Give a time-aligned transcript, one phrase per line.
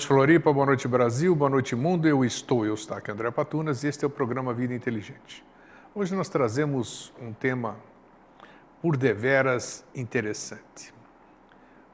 [0.00, 2.08] noite, Floripa, boa noite, Brasil, boa noite, mundo.
[2.08, 5.44] Eu estou, eu estou aqui, André Patunas, e este é o programa Vida Inteligente.
[5.94, 7.76] Hoje nós trazemos um tema
[8.80, 10.94] por deveras interessante.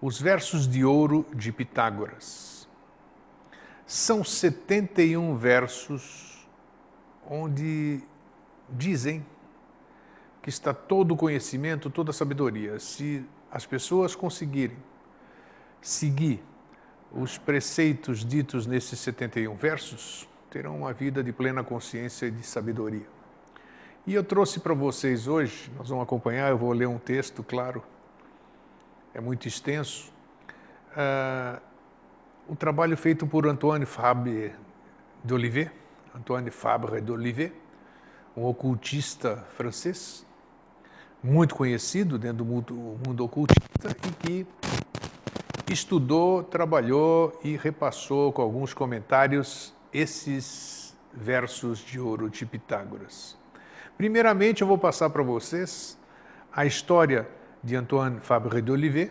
[0.01, 2.69] Os versos de ouro de Pitágoras.
[3.85, 6.47] São 71 versos
[7.29, 8.01] onde
[8.69, 9.27] dizem
[10.43, 12.79] que está todo o conhecimento, toda a sabedoria.
[12.79, 14.77] Se as pessoas conseguirem
[15.81, 16.41] seguir
[17.17, 23.07] os preceitos ditos nesses 71 versos, terão uma vida de plena consciência e de sabedoria.
[24.07, 27.83] E eu trouxe para vocês hoje, nós vamos acompanhar, eu vou ler um texto, claro,
[29.15, 30.13] é muito extenso,
[30.93, 31.61] uh,
[32.49, 34.55] um trabalho feito por Antoine Fabre
[35.25, 35.73] d'Olivet,
[36.15, 37.53] Antoine Fabre d'Olivet,
[38.37, 40.25] um ocultista francês,
[41.23, 44.47] muito conhecido dentro do mundo, mundo ocultista e que
[45.73, 53.37] estudou, trabalhou e repassou com alguns comentários esses versos de ouro de Pitágoras.
[53.97, 55.99] Primeiramente, eu vou passar para vocês
[56.53, 57.29] a história
[57.63, 59.11] de Antoine Fabre d'Olivet,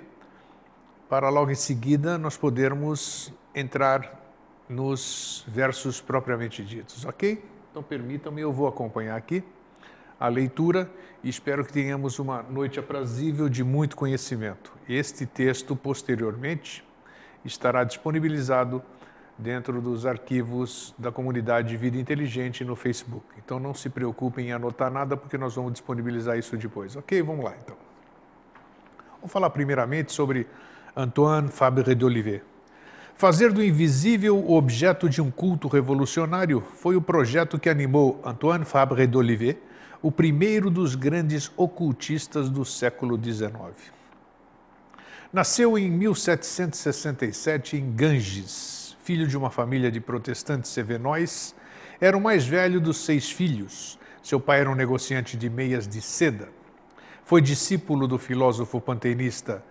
[1.10, 4.22] para logo em seguida nós podermos entrar
[4.68, 7.44] nos versos propriamente ditos, ok?
[7.72, 9.44] Então permitam-me, eu vou acompanhar aqui
[10.20, 10.90] a leitura
[11.24, 14.72] e espero que tenhamos uma noite aprazível de muito conhecimento.
[14.88, 16.84] Este texto, posteriormente,
[17.44, 18.82] estará disponibilizado
[19.38, 23.26] dentro dos arquivos da comunidade Vida Inteligente no Facebook.
[23.44, 26.96] Então não se preocupem em anotar nada, porque nós vamos disponibilizar isso depois.
[26.96, 27.22] Ok?
[27.22, 27.76] Vamos lá então.
[29.18, 30.48] Vamos falar primeiramente sobre
[30.96, 32.44] Antoine Fabre d'Olivet.
[33.18, 38.66] Fazer do invisível o objeto de um culto revolucionário foi o projeto que animou Antoine
[38.66, 39.58] Fabre d'Olivet
[40.06, 43.52] o primeiro dos grandes ocultistas do século XIX.
[45.34, 51.56] Nasceu em 1767 em Ganges, filho de uma família de protestantes sevenóis,
[52.00, 53.98] era o mais velho dos seis filhos.
[54.22, 56.50] Seu pai era um negociante de meias de seda.
[57.24, 59.64] Foi discípulo do filósofo panteísta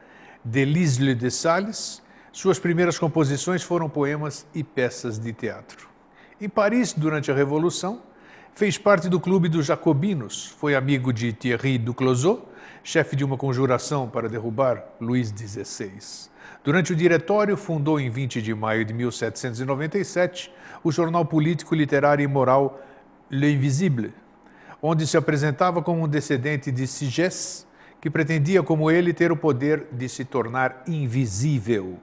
[0.43, 2.03] Delisle de Sales.
[2.33, 5.89] Suas primeiras composições foram poemas e peças de teatro.
[6.41, 8.03] Em Paris, durante a Revolução,
[8.57, 12.25] Fez parte do clube dos Jacobinos, foi amigo de Thierry Duclos,
[12.85, 16.31] chefe de uma conjuração para derrubar Luís XVI.
[16.63, 20.53] Durante o diretório, fundou em 20 de maio de 1797
[20.85, 22.81] o jornal político, literário e moral
[23.29, 24.15] L'Invisible,
[24.81, 27.67] onde se apresentava como um descendente de Sigès,
[28.01, 31.99] que pretendia, como ele, ter o poder de se tornar invisível.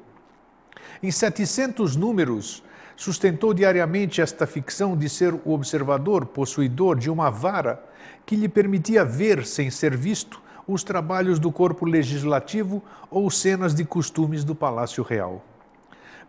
[1.01, 2.61] Em 700 números,
[3.01, 7.83] sustentou diariamente esta ficção de ser o observador possuidor de uma vara
[8.27, 13.83] que lhe permitia ver, sem ser visto, os trabalhos do corpo legislativo ou cenas de
[13.83, 15.43] costumes do Palácio Real.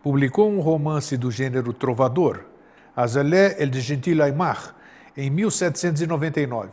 [0.02, 2.46] Publicou um romance do gênero trovador,
[2.96, 4.74] Azalé el de Gentil Aymar,
[5.14, 6.70] em 1799.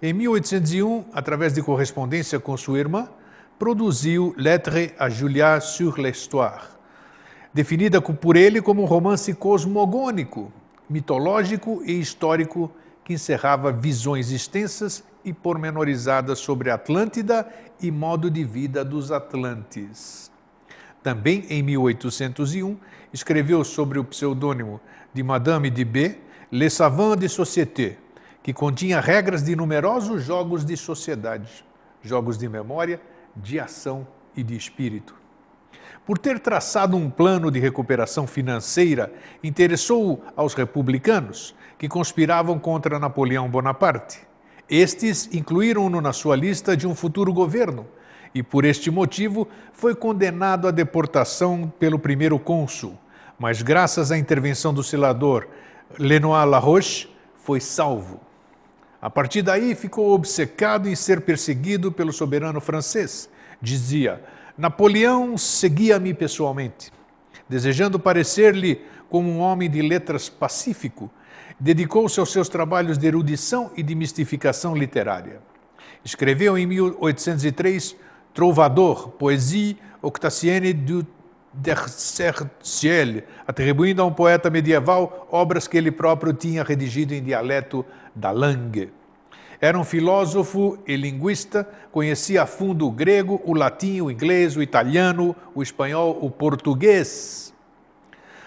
[0.00, 3.10] Em 1801, através de correspondência com sua irmã,
[3.58, 6.73] produziu Lettre à Julia sur l'Histoire,
[7.54, 10.52] definida por ele como um romance cosmogônico,
[10.90, 12.70] mitológico e histórico
[13.04, 17.48] que encerrava visões extensas e pormenorizadas sobre Atlântida
[17.80, 20.32] e modo de vida dos Atlantes.
[21.02, 22.76] Também em 1801
[23.12, 24.80] escreveu sobre o pseudônimo
[25.12, 26.18] de Madame de B,
[26.50, 27.98] Le Savant de Société,
[28.42, 31.64] que continha regras de numerosos jogos de sociedade,
[32.02, 33.00] jogos de memória,
[33.36, 34.06] de ação
[34.36, 35.23] e de espírito.
[36.06, 39.10] Por ter traçado um plano de recuperação financeira,
[39.42, 44.20] interessou aos republicanos, que conspiravam contra Napoleão Bonaparte.
[44.68, 47.86] Estes incluíram-no na sua lista de um futuro governo
[48.34, 52.98] e, por este motivo, foi condenado à deportação pelo primeiro cônsul,
[53.38, 55.46] mas, graças à intervenção do selador
[55.98, 58.20] Lenoir Laroche, foi salvo.
[59.00, 63.28] A partir daí, ficou obcecado em ser perseguido pelo soberano francês.
[63.60, 64.22] Dizia:
[64.56, 66.92] Napoleão seguia-me pessoalmente,
[67.48, 68.80] desejando parecer-lhe
[69.10, 71.10] como um homem de letras pacífico,
[71.58, 75.40] dedicou-se aos seus trabalhos de erudição e de mistificação literária.
[76.04, 77.96] Escreveu em 1803
[78.32, 81.04] Trovador, Poesie octasienne du
[82.60, 87.84] Ciel, atribuindo a um poeta medieval obras que ele próprio tinha redigido em dialeto
[88.14, 88.92] da langue.
[89.64, 94.62] Era um filósofo e linguista, conhecia a fundo o grego, o latim, o inglês, o
[94.62, 97.54] italiano, o espanhol, o português.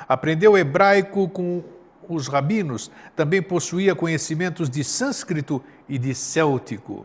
[0.08, 1.64] Aprendeu hebraico com
[2.08, 5.60] os rabinos, também possuía conhecimentos de sânscrito
[5.90, 7.04] e de céltico.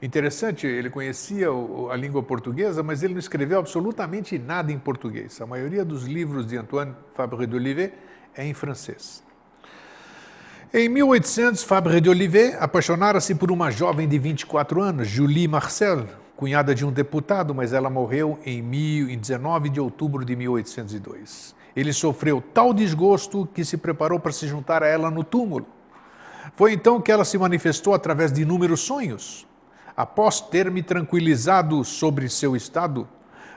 [0.00, 1.48] Interessante, ele conhecia
[1.90, 5.38] a língua portuguesa, mas ele não escreveu absolutamente nada em português.
[5.38, 7.92] A maioria dos livros de Antoine Fabre d'Olivet
[8.34, 9.22] é em francês.
[10.76, 16.04] Em 1800, Fabre d'Olivet apaixonara-se por uma jovem de 24 anos, Julie Marcel,
[16.36, 21.54] cunhada de um deputado, mas ela morreu em 19 de outubro de 1802.
[21.76, 25.64] Ele sofreu tal desgosto que se preparou para se juntar a ela no túmulo.
[26.56, 29.46] Foi então que ela se manifestou através de inúmeros sonhos.
[29.96, 33.06] Após ter me tranquilizado sobre seu estado,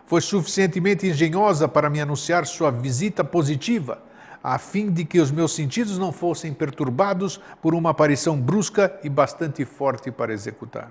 [0.05, 4.03] foi suficientemente engenhosa para me anunciar sua visita positiva,
[4.49, 9.09] a fim de que os meus sentidos não fossem perturbados por uma aparição brusca e
[9.09, 10.89] bastante forte para executar.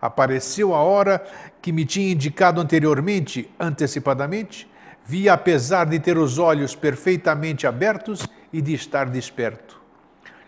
[0.00, 1.24] Apareceu a hora
[1.62, 4.68] que me tinha indicado anteriormente, antecipadamente,
[5.04, 9.80] vi apesar de ter os olhos perfeitamente abertos e de estar desperto.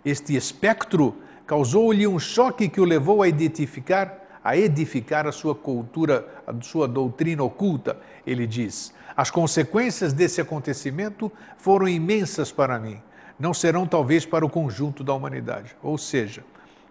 [0.04, 1.14] Este espectro
[1.46, 6.88] causou-lhe um choque que o levou a identificar, a edificar a sua cultura, a sua
[6.88, 7.96] doutrina oculta.
[8.26, 13.00] Ele diz: As consequências desse acontecimento foram imensas para mim,
[13.38, 15.76] não serão talvez para o conjunto da humanidade.
[15.82, 16.44] Ou seja,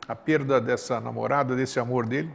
[0.08, 2.32] a perda dessa namorada, desse amor dele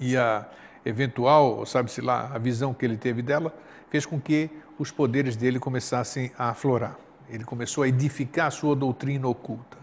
[0.00, 0.46] e a
[0.84, 3.54] eventual, sabe-se lá, a visão que ele teve dela,
[3.90, 6.96] fez com que os poderes dele começassem a aflorar.
[7.28, 9.76] Ele começou a edificar a sua doutrina oculta.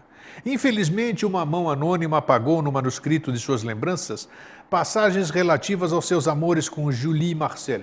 [0.44, 4.28] Infelizmente, uma mão anônima apagou no manuscrito de suas lembranças
[4.68, 7.82] passagens relativas aos seus amores com Julie Marcel.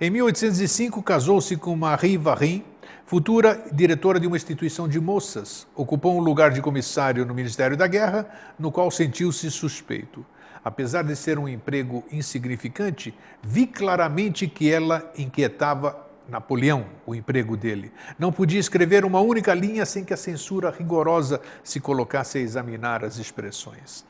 [0.00, 2.64] Em 1805, casou-se com Marie Varin,
[3.04, 5.66] futura diretora de uma instituição de moças.
[5.76, 8.26] Ocupou um lugar de comissário no Ministério da Guerra,
[8.58, 10.24] no qual sentiu-se suspeito.
[10.64, 17.92] Apesar de ser um emprego insignificante, vi claramente que ela inquietava Napoleão, o emprego dele.
[18.18, 23.04] Não podia escrever uma única linha sem que a censura rigorosa se colocasse a examinar
[23.04, 24.06] as expressões.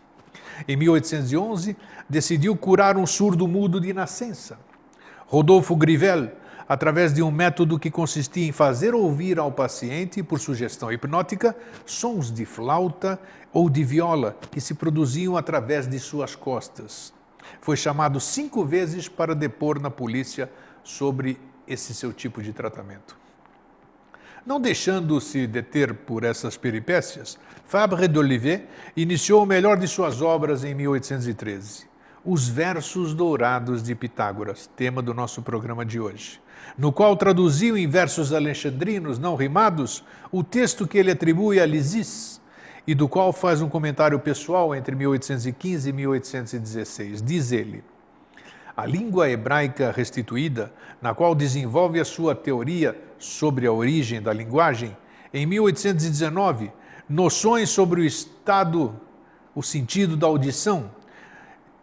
[0.69, 1.76] Em 1811,
[2.08, 4.58] decidiu curar um surdo-mudo de nascença.
[5.32, 6.31] Rodolfo Grivel,
[6.69, 11.56] através de um método que consistia em fazer ouvir ao paciente, por sugestão hipnótica,
[11.87, 13.19] sons de flauta
[13.50, 17.14] ou de viola que se produziam através de suas costas.
[17.62, 20.52] Foi chamado cinco vezes para depor na polícia
[20.84, 23.17] sobre esse seu tipo de tratamento.
[24.44, 30.75] Não deixando-se deter por essas peripécias, Fabre d'Olivet iniciou o melhor de suas obras em
[30.75, 31.87] 1813,
[32.24, 36.40] Os Versos Dourados de Pitágoras, tema do nosso programa de hoje,
[36.78, 42.40] no qual traduziu em versos alexandrinos não rimados o texto que ele atribui a Lisis
[42.86, 47.20] e do qual faz um comentário pessoal entre 1815 e 1816.
[47.22, 47.82] Diz ele:
[48.76, 54.96] a língua hebraica restituída, na qual desenvolve a sua teoria sobre a origem da linguagem,
[55.34, 56.70] em 1819,
[57.08, 58.98] Noções sobre o estado,
[59.54, 60.88] o sentido da audição,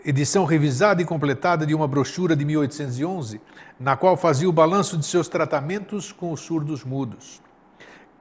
[0.05, 3.41] edição revisada e completada de uma brochura de 1811,
[3.79, 7.41] na qual fazia o balanço de seus tratamentos com os surdos mudos.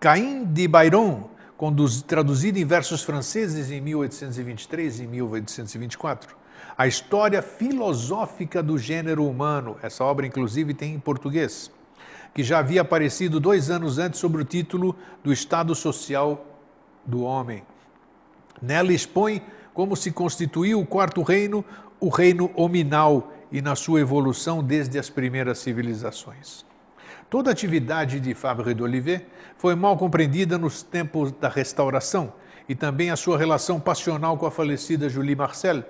[0.01, 1.29] Caim de Bayron,
[2.07, 6.39] traduzido em versos franceses em 1823 e 1824
[6.79, 9.77] a história filosófica do gênero humano.
[9.83, 11.73] Essa obra, inclusive, tem em português,
[12.33, 16.47] que já havia aparecido dois anos antes sob o título do Estado Social
[17.05, 17.65] do Homem.
[18.63, 19.43] Nela expõe
[19.79, 21.65] como se constituiu o quarto reino,
[22.01, 26.67] o reino hominal, e na sua evolução desde as primeiras civilizações.
[27.31, 29.25] Toda a atividade de Fabre d'Olivet
[29.57, 32.33] foi mal compreendida nos tempos da restauração
[32.69, 35.85] e também a sua relação passional com a falecida Julie Marcel,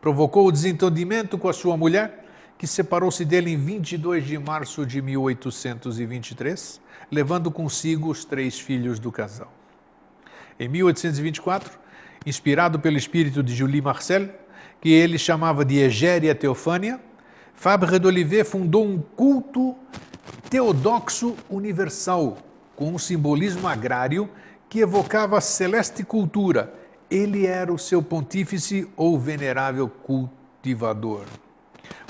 [0.00, 2.24] provocou o desentendimento com a sua mulher,
[2.56, 6.80] que separou-se dele em 22 de março de 1823,
[7.12, 9.52] levando consigo os três filhos do casal.
[10.58, 11.83] Em 1824,
[12.26, 14.28] inspirado pelo espírito de Julie Marcel,
[14.80, 17.00] que ele chamava de Egéria Teofânia,
[17.54, 19.76] Fabre d'Olivet fundou um culto
[20.50, 22.36] teodoxo universal,
[22.74, 24.28] com um simbolismo agrário
[24.68, 26.72] que evocava a celeste cultura
[27.10, 31.24] ele era o seu pontífice ou venerável cultivador.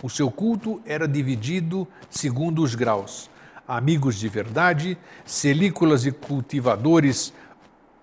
[0.02, 3.28] O seu culto era dividido segundo os graus:
[3.66, 7.32] amigos de verdade, celícolas e cultivadores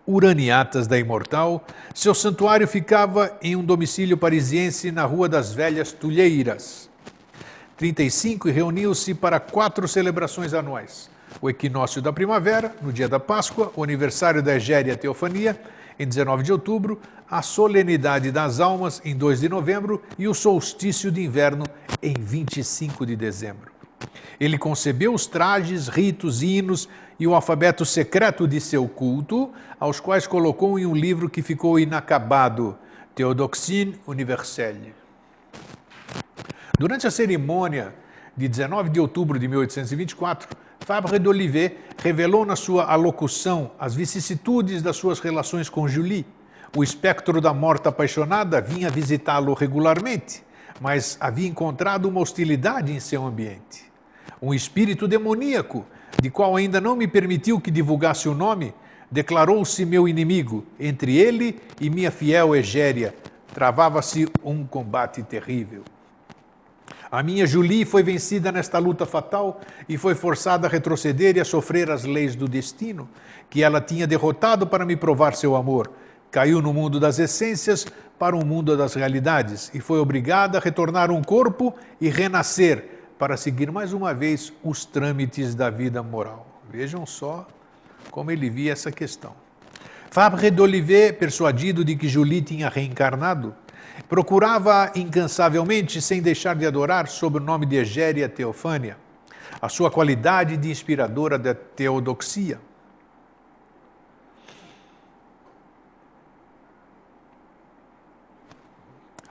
[0.06, 1.66] uraniatas da imortal.
[1.94, 6.90] Seu santuário ficava em um domicílio parisiense na Rua das Velhas Tulheiras.
[7.78, 11.10] 35 e reuniu-se para quatro celebrações anuais:
[11.42, 15.60] o equinócio da primavera, no dia da Páscoa, o aniversário da Egéria Teofania
[16.02, 21.12] em 19 de outubro, a solenidade das almas, em 2 de novembro, e o solstício
[21.12, 21.64] de inverno,
[22.02, 23.71] em 25 de dezembro.
[24.40, 26.90] Ele concebeu os trajes, ritos, hinos
[27.20, 31.80] e o alfabeto secreto de seu culto, aos quais colocou em um livro que ficou
[31.80, 32.78] inacabado,
[33.14, 34.96] Théodoxine universelle.
[36.80, 37.94] Durante a cerimônia
[38.36, 44.96] de 19 de outubro de 1824, Fabre d'Olivet revelou na sua alocução as vicissitudes das
[44.96, 46.26] suas relações com Julie.
[46.76, 50.44] O espectro da morta apaixonada vinha visitá-lo regularmente,
[50.80, 53.91] mas havia encontrado uma hostilidade em seu ambiente.
[54.42, 55.86] Um espírito demoníaco,
[56.20, 58.74] de qual ainda não me permitiu que divulgasse o nome,
[59.12, 60.66] declarou-se meu inimigo.
[60.80, 63.14] Entre ele e minha fiel Egéria
[63.54, 65.84] travava-se um combate terrível.
[67.12, 71.46] A minha Julie foi vencida nesta luta fatal e foi forçada a retroceder e a
[71.46, 73.08] sofrer as leis do destino,
[73.50, 75.92] que ela tinha derrotado para me provar seu amor.
[76.32, 77.86] Caiu no mundo das essências
[78.18, 82.91] para o mundo das realidades e foi obrigada a retornar um corpo e renascer
[83.22, 86.60] para seguir mais uma vez os trâmites da vida moral.
[86.68, 87.48] Vejam só
[88.10, 89.36] como ele via essa questão.
[90.10, 93.54] Fabre d'Olivet, persuadido de que Julie tinha reencarnado,
[94.10, 98.98] Procurava incansavelmente, sem deixar de adorar, sob o nome de Egéria Teofânia,
[99.62, 102.60] a sua qualidade de inspiradora da teodoxia.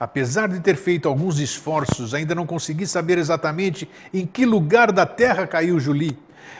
[0.01, 5.05] Apesar de ter feito alguns esforços, ainda não consegui saber exatamente em que lugar da
[5.05, 6.17] terra caiu Julie,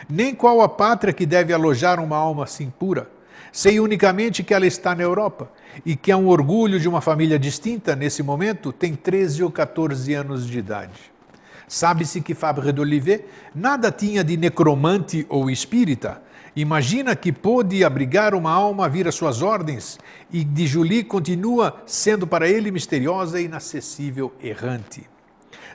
[0.07, 3.09] nem qual a pátria que deve alojar uma alma assim pura.
[3.51, 5.51] Sei unicamente que ela está na Europa
[5.83, 10.13] e que é um orgulho de uma família distinta nesse momento, tem 13 ou 14
[10.13, 11.10] anos de idade.
[11.71, 13.23] Sabe-se que Fabre d'Olivet
[13.55, 16.21] nada tinha de necromante ou espírita.
[16.53, 19.97] Imagina que pôde abrigar uma alma a vir às suas ordens
[20.29, 25.09] e de Julie continua sendo para ele misteriosa, inacessível, errante.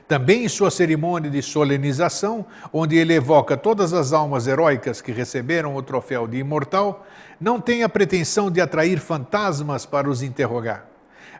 [0.07, 5.75] Também em sua cerimônia de solenização, onde ele evoca todas as almas heróicas que receberam
[5.75, 7.07] o troféu de imortal,
[7.41, 10.96] não tem a pretensão de atrair fantasmas para os interrogar.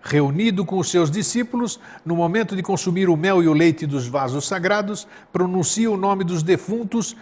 [0.10, 4.08] Reunido com os seus discípulos, no momento de consumir o mel e o leite dos
[4.08, 7.14] vasos sagrados, pronuncia o nome dos defuntos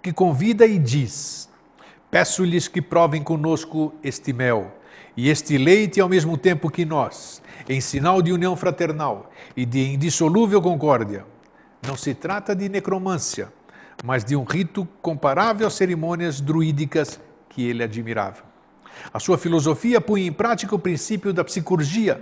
[0.00, 1.48] que convida e diz:
[2.08, 4.72] Peço-lhes que provem conosco este mel
[5.16, 9.94] e este leite ao mesmo tempo que nós em sinal de união fraternal e de
[9.94, 11.26] indissolúvel concórdia.
[11.84, 13.52] Não se trata de necromância,
[14.04, 18.47] mas de um rito comparável às cerimônias druídicas que ele admirava.
[19.12, 22.20] A sua filosofia punha em prática o princípio da psicurgia,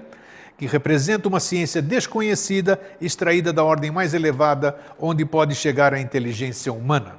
[0.56, 6.72] que representa uma ciência desconhecida, extraída da ordem mais elevada, onde pode chegar a inteligência
[6.72, 7.16] humana.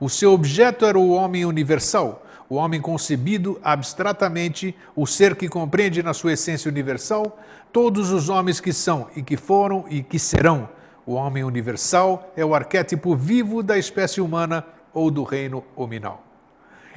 [0.00, 6.02] O seu objeto era o homem universal, o homem concebido abstratamente, o ser que compreende
[6.02, 7.38] na sua essência universal
[7.72, 10.68] todos os homens que são e que foram e que serão.
[11.06, 16.31] O homem universal é o arquétipo vivo da espécie humana ou do reino hominal.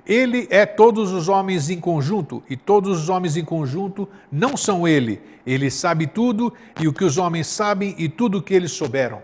[0.06, 4.88] Ele é todos os homens em conjunto, e todos os homens em conjunto não são
[4.88, 5.20] ele.
[5.46, 9.22] Ele sabe tudo e o que os homens sabem e tudo o que eles souberam.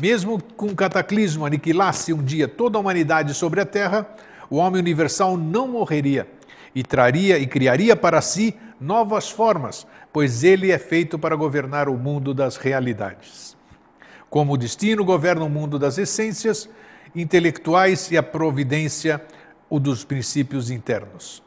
[0.00, 4.08] Mesmo que um cataclismo aniquilasse um dia toda a humanidade sobre a Terra,
[4.48, 6.26] o homem universal não morreria
[6.74, 11.98] e traria e criaria para si novas formas, pois ele é feito para governar o
[11.98, 13.56] mundo das realidades.
[14.30, 16.68] Como o destino governa o mundo das essências
[17.14, 19.20] intelectuais e a providência
[19.70, 21.42] o dos princípios internos.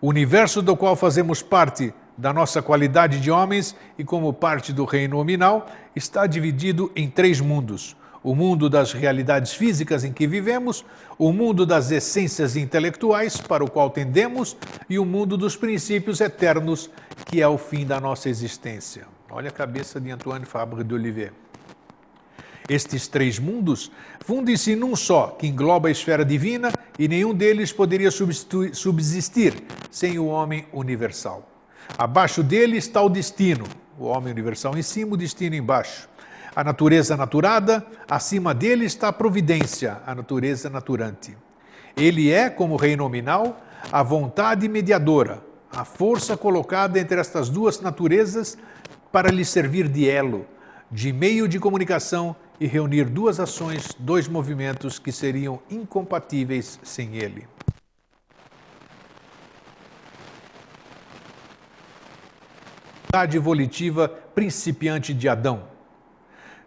[0.00, 4.84] O universo do qual fazemos parte da nossa qualidade de homens e como parte do
[4.84, 5.66] reino nominal
[5.96, 10.84] está dividido em três mundos: o mundo das realidades físicas em que vivemos,
[11.18, 14.56] o mundo das essências intelectuais para o qual tendemos
[14.88, 16.88] e o mundo dos princípios eternos,
[17.26, 19.06] que é o fim da nossa existência.
[19.30, 21.43] Olha a cabeça de Antoine Fabre d'Olivet.
[22.68, 23.90] Estes três mundos
[24.20, 30.26] fundem-se num só, que engloba a esfera divina e nenhum deles poderia subsistir sem o
[30.26, 31.48] homem universal.
[31.98, 33.64] Abaixo dele está o destino,
[33.98, 36.08] o homem universal em cima, o destino embaixo
[36.54, 41.36] a natureza naturada, acima dele está a providência, a natureza naturante.
[41.96, 48.56] Ele é, como rei nominal, a vontade mediadora, a força colocada entre estas duas naturezas
[49.10, 50.46] para lhe servir de elo,
[50.90, 57.46] de meio de comunicação e reunir duas ações, dois movimentos que seriam incompatíveis sem ele.
[63.06, 65.74] Vontade volitiva principiante de Adão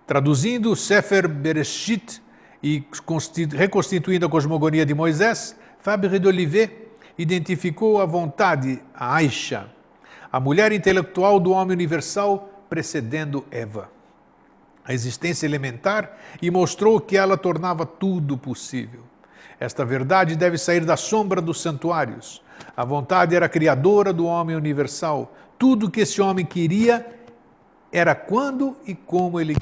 [0.08, 2.24] Traduzindo Sefer Bereshit
[2.64, 2.82] e
[3.54, 9.70] reconstituindo a cosmogonia de Moisés, Fabre d'Olivet identificou a vontade, a Aisha,
[10.32, 13.90] a mulher intelectual do homem universal precedendo Eva,
[14.88, 19.02] a existência elementar, e mostrou que ela tornava tudo possível.
[19.60, 22.42] Esta verdade deve sair da sombra dos santuários.
[22.76, 27.04] A vontade era criadora do homem universal, Tudo que esse homem queria
[27.92, 29.56] era quando e como ele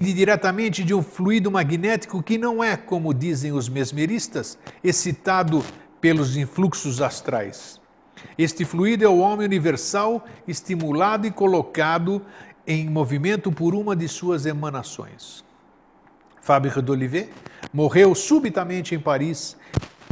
[0.00, 5.62] diretamente de um fluido magnético que não é, como dizem os mesmeristas, excitado
[6.00, 7.79] pelos influxos astrais.
[8.36, 12.22] Este fluido é o homem universal estimulado e colocado
[12.66, 15.44] em movimento por uma de suas emanações.
[16.40, 17.30] Fábio d'Olivet
[17.72, 19.56] morreu subitamente em Paris,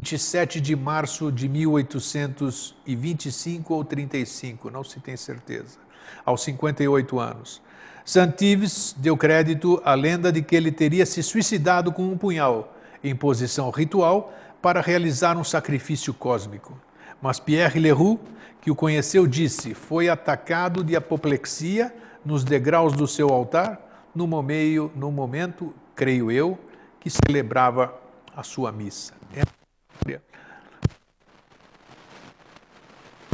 [0.02, 5.78] 27 de março de 1825 ou 35, não se tem certeza,
[6.24, 7.60] aos 58 anos.
[8.04, 12.74] Santives deu crédito à lenda de que ele teria se suicidado com um punhal,
[13.04, 16.80] em posição ritual, para realizar um sacrifício cósmico.
[17.20, 18.18] Mas Pierre Leroux,
[18.60, 21.94] que o conheceu, disse: foi atacado de apoplexia
[22.24, 26.58] nos degraus do seu altar, no, momento, no momento, creio eu,
[27.00, 27.94] que celebrava
[28.36, 29.14] a sua missa.
[29.34, 29.42] É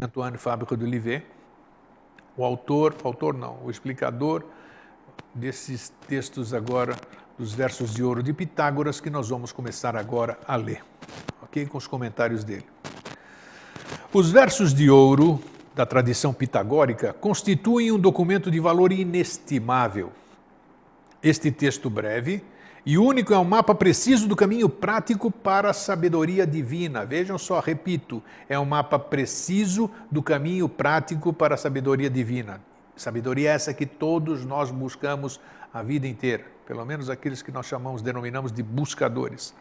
[0.03, 1.25] Antoine Fábrica de Olivet,
[2.37, 4.45] o autor, autor não, o explicador
[5.35, 6.95] desses textos agora,
[7.39, 10.85] dos versos de ouro de Pitágoras, que nós vamos começar agora a ler,
[11.43, 11.67] ok?
[11.67, 12.67] Com os comentários dele.
[14.13, 15.41] Os versos de ouro
[15.75, 20.13] da tradição pitagórica constituem um documento de valor inestimável.
[21.23, 22.45] Este texto breve
[22.87, 27.05] e único é um mapa preciso do caminho prático para a sabedoria divina.
[27.05, 32.61] Vejam só, repito, é um mapa preciso do caminho prático para a sabedoria divina.
[32.95, 35.41] Sabedoria essa que todos nós buscamos
[35.73, 39.55] a vida inteira, pelo menos aqueles que nós chamamos, denominamos de buscadores.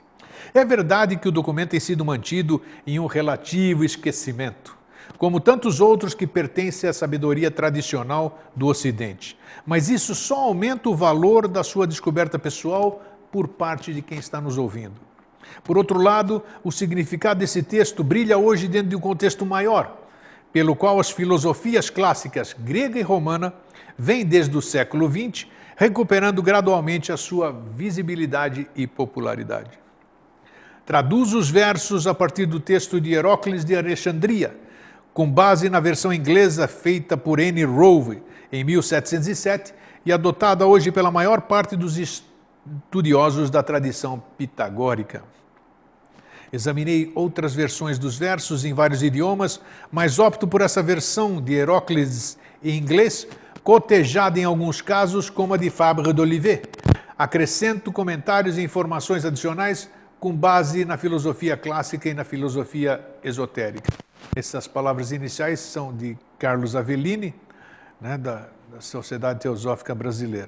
[0.53, 4.77] É verdade que o documento tem sido mantido em um relativo esquecimento,
[5.17, 9.37] como tantos outros que pertencem à sabedoria tradicional do Ocidente.
[9.65, 14.39] Mas isso só aumenta o valor da sua descoberta pessoal por parte de quem está
[14.39, 15.01] nos ouvindo.
[15.63, 19.97] Por outro lado, o significado desse texto brilha hoje dentro de um contexto maior,
[20.51, 23.53] pelo qual as filosofias clássicas grega e romana
[23.97, 29.82] vêm desde o século XX recuperando gradualmente a sua visibilidade e popularidade.
[30.85, 34.57] Traduz os versos a partir do texto de Herócles de Alexandria,
[35.13, 39.73] com base na versão inglesa feita por Anne Rove em 1707
[40.05, 45.23] e adotada hoje pela maior parte dos estudiosos da tradição pitagórica.
[46.51, 52.37] Examinei outras versões dos versos em vários idiomas, mas opto por essa versão de Heróclides
[52.61, 53.25] em inglês,
[53.63, 56.69] cotejada em alguns casos como a de Fabre d'Olivet.
[57.17, 59.89] Acrescento comentários e informações adicionais
[60.23, 63.91] com base na filosofia clássica e na filosofia esotérica.
[64.33, 67.35] Essas palavras iniciais são de Carlos Avellini,
[67.99, 70.47] né, da, da Sociedade Teosófica Brasileira.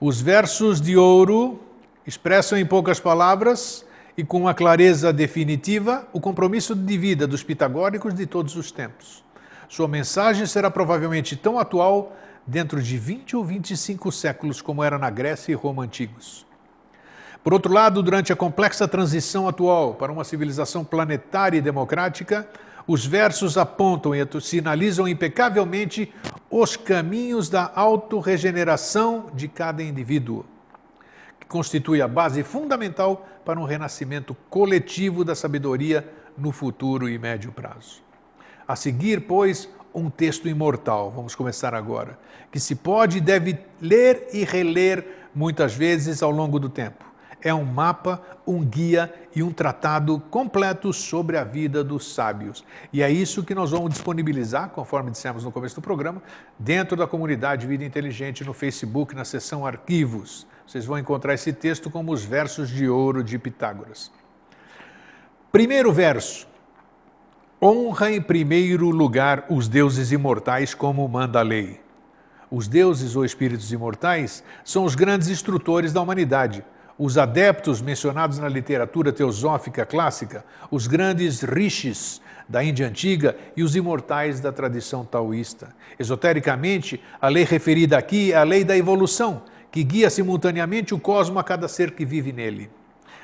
[0.00, 1.60] Os versos de ouro
[2.06, 3.84] expressam em poucas palavras
[4.16, 9.24] e com uma clareza definitiva o compromisso de vida dos pitagóricos de todos os tempos.
[9.68, 15.10] Sua mensagem será provavelmente tão atual dentro de 20 ou 25 séculos como era na
[15.10, 16.46] Grécia e Roma antigos.
[17.42, 22.48] Por outro lado, durante a complexa transição atual para uma civilização planetária e democrática,
[22.86, 26.12] os versos apontam e sinalizam impecavelmente
[26.50, 30.44] os caminhos da autorregeneração de cada indivíduo,
[31.38, 37.52] que constitui a base fundamental para um renascimento coletivo da sabedoria no futuro e médio
[37.52, 38.02] prazo.
[38.66, 42.18] A seguir, pois, um texto imortal, vamos começar agora,
[42.50, 47.07] que se pode e deve ler e reler muitas vezes ao longo do tempo
[47.42, 52.64] é um mapa, um guia e um tratado completo sobre a vida dos sábios.
[52.92, 56.22] E é isso que nós vamos disponibilizar, conforme dissemos no começo do programa,
[56.58, 60.46] dentro da comunidade Vida Inteligente no Facebook, na seção Arquivos.
[60.66, 64.10] Vocês vão encontrar esse texto como os versos de ouro de Pitágoras.
[65.50, 66.46] Primeiro verso.
[67.60, 71.80] Honra em primeiro lugar os deuses imortais como manda a lei.
[72.50, 76.64] Os deuses ou espíritos imortais são os grandes instrutores da humanidade
[76.98, 83.76] os adeptos mencionados na literatura teosófica clássica, os grandes rishis da Índia antiga e os
[83.76, 85.68] imortais da tradição taoísta.
[85.98, 91.38] Esotericamente, a lei referida aqui é a lei da evolução, que guia simultaneamente o cosmo
[91.38, 92.68] a cada ser que vive nele.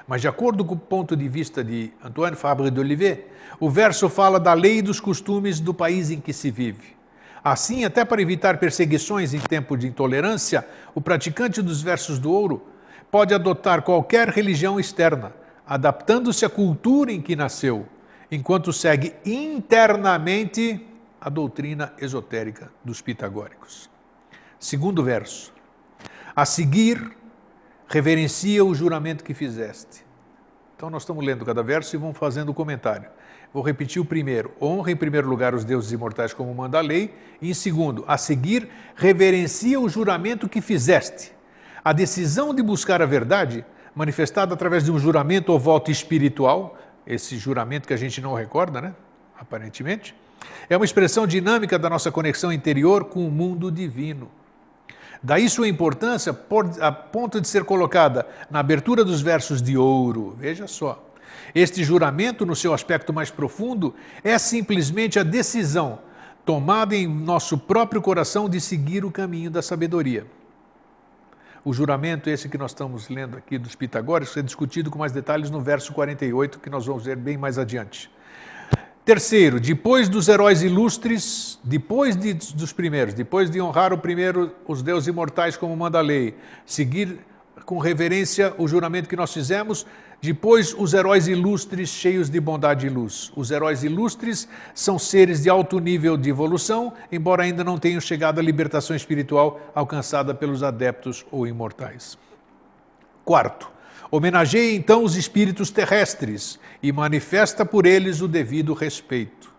[0.07, 3.25] Mas, de acordo com o ponto de vista de Antoine Fabre d'Olivet,
[3.59, 6.95] o verso fala da lei e dos costumes do país em que se vive.
[7.43, 12.74] Assim, até para evitar perseguições em tempo de intolerância, o praticante dos versos do ouro
[13.15, 15.33] pode adotar qualquer religião externa,
[15.65, 17.87] adaptando-se à cultura em que nasceu,
[18.29, 20.85] enquanto segue internamente
[21.21, 23.89] a doutrina esotérica dos pitagóricos.
[24.59, 25.55] Segundo verso.
[26.35, 27.17] A seguir,
[27.87, 30.05] reverencia o juramento que fizeste.
[30.75, 33.09] Então nós estamos lendo cada verso e vamos fazendo o comentário.
[33.53, 34.51] Vou repetir o primeiro.
[34.61, 37.15] Honra em primeiro lugar os deuses imortais como manda a lei.
[37.41, 41.33] E em segundo, a seguir, reverencia o juramento que fizeste.
[41.85, 43.63] A decisão de buscar a verdade,
[43.95, 48.81] manifestada através de um juramento ou voto espiritual, esse juramento que a gente não recorda,
[48.81, 48.95] né?
[49.39, 50.15] Aparentemente,
[50.71, 54.31] é uma expressão dinâmica da nossa conexão interior com o mundo divino.
[55.23, 56.35] Daí sua importância
[56.81, 60.35] a ponto de ser colocada na abertura dos versos de ouro.
[60.39, 61.05] Veja só.
[61.55, 65.99] Este juramento, no seu aspecto mais profundo, é simplesmente a decisão
[66.47, 70.27] tomada em nosso próprio coração de seguir o caminho da sabedoria.
[71.65, 75.51] O juramento, esse que nós estamos lendo aqui dos Pitagóricos, é discutido com mais detalhes
[75.51, 78.11] no verso 48, que nós vamos ver bem mais adiante.
[79.03, 84.83] Terceiro, depois dos heróis ilustres, depois de, dos primeiros, depois de honrar o primeiro, os
[84.83, 87.19] deuses imortais como manda a lei, seguir
[87.65, 89.87] com reverência o juramento que nós fizemos,
[90.25, 93.31] depois, os heróis ilustres cheios de bondade e luz.
[93.37, 98.39] Os heróis ilustres são seres de alto nível de evolução, embora ainda não tenham chegado
[98.39, 102.19] à libertação espiritual alcançada pelos adeptos ou imortais.
[103.25, 103.71] Quarto,
[104.11, 109.54] homenageia então os espíritos terrestres e manifesta por eles o devido respeito.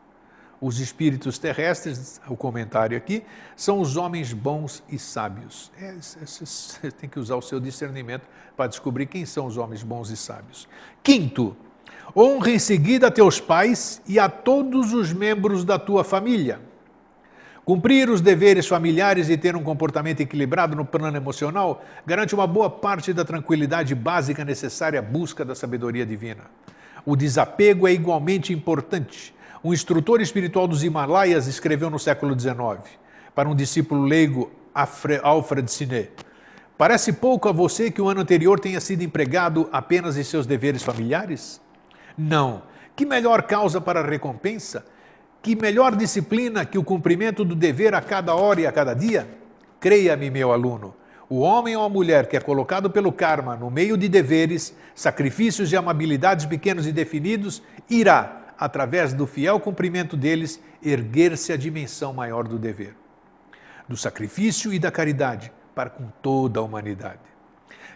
[0.65, 3.21] Os espíritos terrestres, o comentário aqui,
[3.55, 5.71] são os homens bons e sábios.
[5.79, 8.23] É, você tem que usar o seu discernimento
[8.57, 10.67] para descobrir quem são os homens bons e sábios.
[11.03, 11.55] Quinto,
[12.17, 16.59] honra em seguida teus pais e a todos os membros da tua família.
[17.63, 22.71] Cumprir os deveres familiares e ter um comportamento equilibrado no plano emocional garante uma boa
[22.71, 26.45] parte da tranquilidade básica necessária à busca da sabedoria divina.
[27.05, 29.34] O desapego é igualmente importante
[29.65, 32.87] um instrutor espiritual dos Himalaias escreveu no século XIX
[33.33, 34.51] para um discípulo leigo,
[35.23, 36.09] Alfred Siné.
[36.77, 40.83] Parece pouco a você que o ano anterior tenha sido empregado apenas em seus deveres
[40.83, 41.59] familiares?
[42.15, 42.61] Não.
[42.95, 44.85] Que melhor causa para recompensa?
[45.41, 49.27] Que melhor disciplina que o cumprimento do dever a cada hora e a cada dia?
[49.79, 50.93] Creia-me, meu aluno,
[51.27, 55.71] o homem ou a mulher que é colocado pelo karma no meio de deveres, sacrifícios
[55.71, 62.47] e amabilidades pequenos e definidos, irá, através do fiel cumprimento deles, erguer-se à dimensão maior
[62.47, 62.95] do dever,
[63.87, 67.19] do sacrifício e da caridade para com toda a humanidade.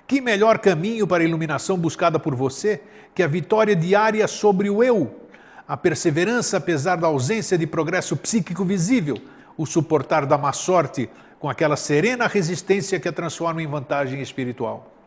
[0.07, 2.81] Que melhor caminho para a iluminação buscada por você
[3.13, 5.27] que a vitória diária sobre o eu,
[5.67, 9.17] a perseverança apesar da ausência de progresso psíquico visível,
[9.55, 14.98] o suportar da má sorte com aquela serena resistência que a transforma em vantagem espiritual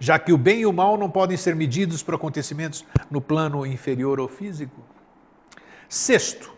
[0.00, 3.66] já que o bem e o mal não podem ser medidos por acontecimentos no plano
[3.66, 4.80] inferior ou físico.
[5.88, 6.50] Sexto,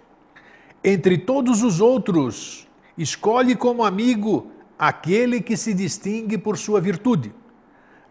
[0.83, 7.35] entre todos os outros, escolhe como amigo aquele que se distingue por sua virtude.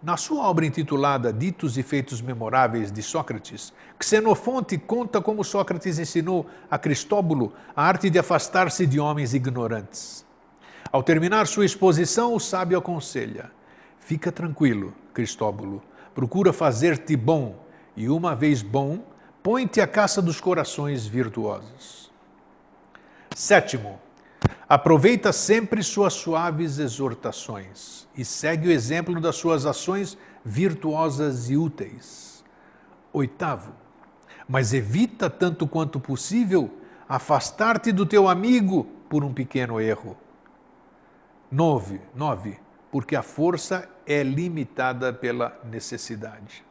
[0.04, 6.48] Na sua obra intitulada Ditos e Feitos Memoráveis de Sócrates, Xenofonte conta como Sócrates ensinou
[6.70, 10.26] a Cristóbulo a arte de afastar-se de homens ignorantes.
[10.92, 13.52] Ao terminar sua exposição, o sábio aconselha:
[14.00, 15.82] Fica tranquilo, Cristóbulo,
[16.14, 17.56] procura fazer-te bom,
[17.96, 19.04] e uma vez bom,
[19.44, 22.12] põe-te à caça dos corações virtuosos.
[23.36, 24.00] Sétimo,
[24.68, 32.44] aproveita sempre suas suaves exortações e segue o exemplo das suas ações virtuosas e úteis.
[33.14, 33.74] Oitavo,
[34.48, 36.70] mas evita tanto quanto possível
[37.08, 40.18] afastar-te do teu amigo por um pequeno erro.
[41.52, 42.58] Nove, nove,
[42.92, 46.64] porque a força é limitada pela necessidade.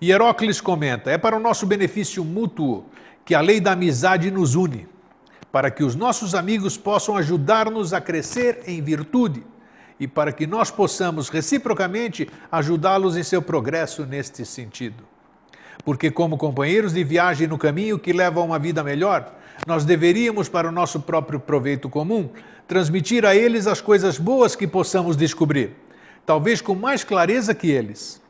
[0.00, 2.86] E Herócles comenta: é para o nosso benefício mútuo
[3.24, 4.86] que a lei da amizade nos une,
[5.50, 9.44] para que os nossos amigos possam ajudar-nos a crescer em virtude
[9.98, 15.04] e para que nós possamos reciprocamente ajudá-los em seu progresso neste sentido.
[15.84, 19.34] Porque, como companheiros de viagem no caminho que leva a uma vida melhor,
[19.66, 22.30] nós deveríamos, para o nosso próprio proveito comum,
[22.68, 25.74] transmitir a eles as coisas boas que possamos descobrir
[26.28, 28.20] talvez com mais clareza que eles.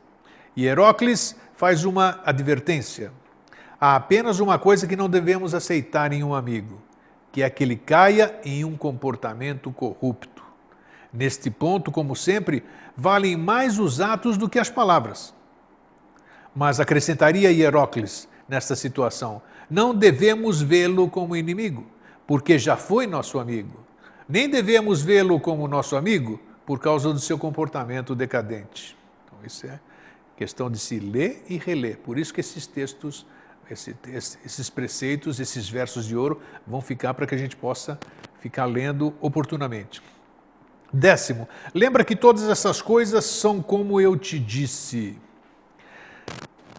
[0.55, 3.11] E Herócles faz uma advertência.
[3.77, 6.81] Há apenas uma coisa que não devemos aceitar em um amigo,
[7.29, 10.41] que é que ele caia em um comportamento corrupto.
[11.11, 12.63] Neste ponto, como sempre,
[12.95, 15.33] valem mais os atos do que as palavras.
[16.55, 21.85] Mas acrescentaria Hierócles nesta situação: não devemos vê-lo como inimigo,
[22.25, 23.88] porque já foi nosso amigo.
[24.29, 28.95] Nem devemos vê-lo como nosso amigo, por causa do seu comportamento decadente.
[29.25, 29.79] Então, isso é
[30.37, 31.97] questão de se ler e reler.
[31.97, 33.25] Por isso que esses textos,
[33.71, 33.95] esse,
[34.45, 37.99] esses preceitos, esses versos de ouro vão ficar para que a gente possa
[38.39, 39.99] ficar lendo oportunamente.
[40.93, 45.17] Décimo, lembra que todas essas coisas são como eu te disse.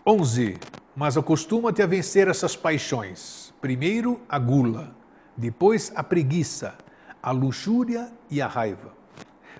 [0.07, 0.57] 11.
[0.95, 3.53] Mas acostuma-te a vencer essas paixões.
[3.61, 4.95] Primeiro a gula,
[5.37, 6.77] depois a preguiça,
[7.23, 8.93] a luxúria e a raiva.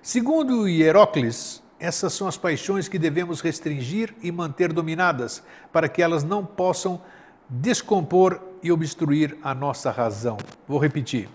[0.01, 6.23] Segundo Hierócles, essas são as paixões que devemos restringir e manter dominadas, para que elas
[6.23, 7.01] não possam
[7.49, 10.37] descompor e obstruir a nossa razão.
[10.67, 11.27] Vou repetir.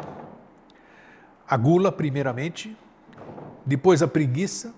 [1.49, 2.77] A gula, primeiramente,
[3.65, 4.75] depois a preguiça,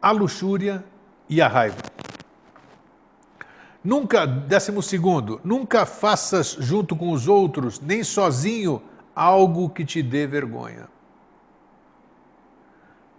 [0.00, 0.84] a luxúria
[1.28, 1.78] e a raiva.
[3.82, 8.80] Nunca, décimo segundo, nunca faças junto com os outros, nem sozinho,
[9.14, 10.88] algo que te dê vergonha.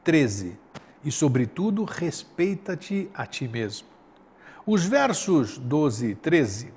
[0.03, 0.57] 13.
[1.03, 3.87] E, sobretudo, respeita-te a ti mesmo.
[4.65, 6.73] Os versos 12 e 13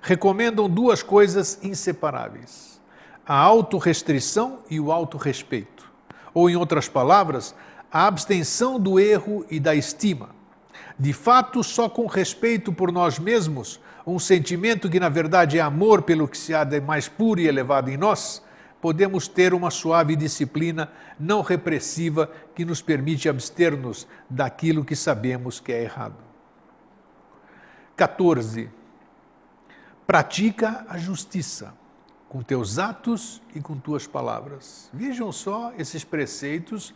[0.00, 2.80] recomendam duas coisas inseparáveis:
[3.26, 5.90] a autorrestrição e o autorrespeito.
[6.32, 7.54] Ou, em outras palavras,
[7.92, 10.30] a abstenção do erro e da estima.
[10.98, 13.80] De fato, só com respeito por nós mesmos,
[14.14, 17.46] um sentimento que na verdade é amor pelo que se há de mais puro e
[17.46, 18.42] elevado em nós,
[18.80, 25.72] podemos ter uma suave disciplina não repressiva que nos permite abster-nos daquilo que sabemos que
[25.72, 26.16] é errado.
[27.96, 28.70] 14.
[30.06, 31.74] Pratica a justiça
[32.28, 34.88] com teus atos e com tuas palavras.
[34.92, 36.94] Vejam só esses preceitos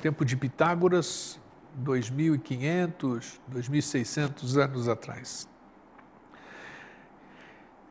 [0.00, 1.38] tempo de Pitágoras,
[1.82, 5.48] 2.500, 2.600 anos atrás.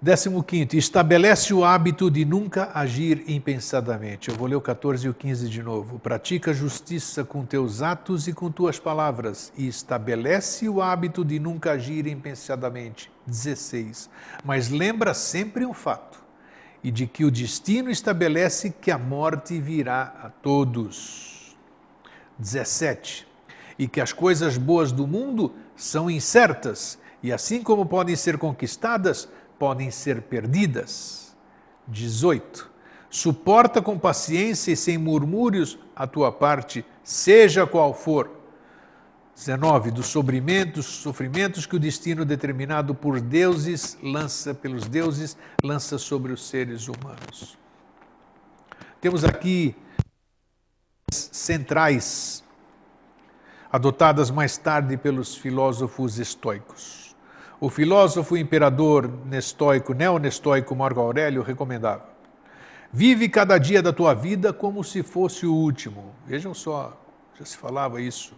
[0.04, 0.78] 15.
[0.78, 4.30] Estabelece o hábito de nunca agir impensadamente.
[4.30, 5.98] Eu vou ler o 14 e o 15 de novo.
[5.98, 11.72] Pratica justiça com teus atos e com tuas palavras, e estabelece o hábito de nunca
[11.72, 13.10] agir impensadamente.
[13.26, 14.10] 16.
[14.44, 16.22] Mas lembra sempre um fato,
[16.84, 21.56] e de que o destino estabelece que a morte virá a todos.
[22.38, 23.26] 17.
[23.80, 29.30] E que as coisas boas do mundo são incertas e, assim como podem ser conquistadas,
[29.58, 31.36] podem ser perdidas.
[31.88, 32.72] 18.
[33.10, 38.44] Suporta com paciência e sem murmúrios a tua parte, seja qual for.
[39.36, 39.92] 19.
[39.92, 46.48] Dos sofrimentos, sofrimentos que o destino determinado por deuses lança, pelos deuses, lança sobre os
[46.48, 47.58] seres humanos.
[49.02, 49.76] Temos aqui
[51.12, 52.44] centrais,
[53.72, 57.03] adotadas mais tarde pelos filósofos estoicos.
[57.64, 62.04] O filósofo imperador nestoico, neonestoico Marco Aurélio recomendava:
[62.92, 66.14] Vive cada dia da tua vida como se fosse o último.
[66.28, 67.02] Vejam só,
[67.40, 68.34] já se falava isso.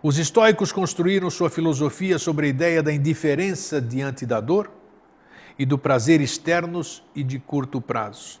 [0.00, 4.70] Os estoicos construíram sua filosofia sobre a ideia da indiferença diante da dor
[5.58, 8.40] e do prazer externos e de curto prazo.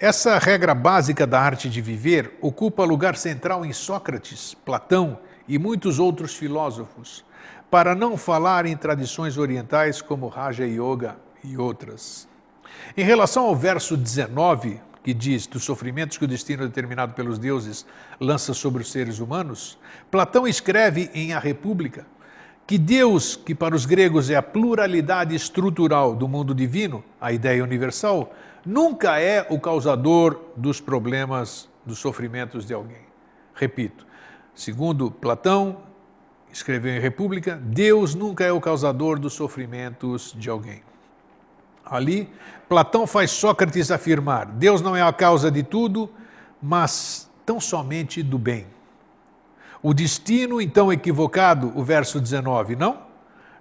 [0.00, 5.16] Essa regra básica da arte de viver ocupa lugar central em Sócrates, Platão
[5.46, 7.24] e muitos outros filósofos,
[7.70, 12.28] para não falar em tradições orientais como Raja Yoga e outras.
[12.96, 17.86] Em relação ao verso 19, que diz dos sofrimentos que o destino determinado pelos deuses
[18.20, 19.78] lança sobre os seres humanos,
[20.10, 22.06] Platão escreve em A República
[22.66, 27.62] que Deus, que para os gregos é a pluralidade estrutural do mundo divino, a ideia
[27.62, 33.06] universal, nunca é o causador dos problemas, dos sofrimentos de alguém.
[33.54, 34.04] Repito,
[34.52, 35.85] segundo Platão,
[36.56, 40.82] escreveu em República, Deus nunca é o causador dos sofrimentos de alguém.
[41.84, 42.28] Ali,
[42.68, 46.10] Platão faz Sócrates afirmar: Deus não é a causa de tudo,
[46.60, 48.66] mas tão somente do bem.
[49.82, 53.02] O destino, então, equivocado, o verso 19, não?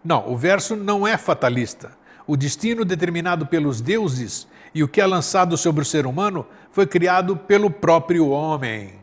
[0.04, 1.92] Não, o verso não é fatalista.
[2.26, 6.88] O destino determinado pelos deuses e o que é lançado sobre o ser humano foi
[6.88, 9.00] criado pelo próprio homem.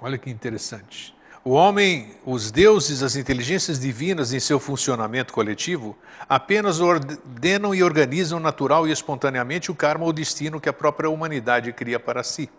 [0.00, 1.14] Olha que interessante.
[1.48, 5.96] O homem, os deuses, as inteligências divinas em seu funcionamento coletivo
[6.28, 11.72] apenas ordenam e organizam natural e espontaneamente o karma ou destino que a própria humanidade
[11.72, 12.50] cria para si.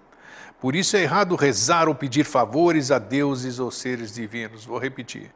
[0.59, 4.65] Por isso é errado rezar ou pedir favores a deuses ou seres divinos.
[4.65, 5.29] Vou repetir.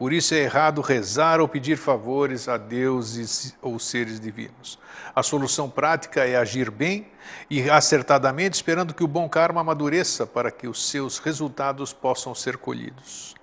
[0.00, 4.78] Por isso é errado rezar ou pedir favores a deuses ou seres divinos.
[5.14, 7.08] A solução prática é agir bem
[7.50, 12.56] e acertadamente, esperando que o bom karma amadureça para que os seus resultados possam ser
[12.56, 13.34] colhidos.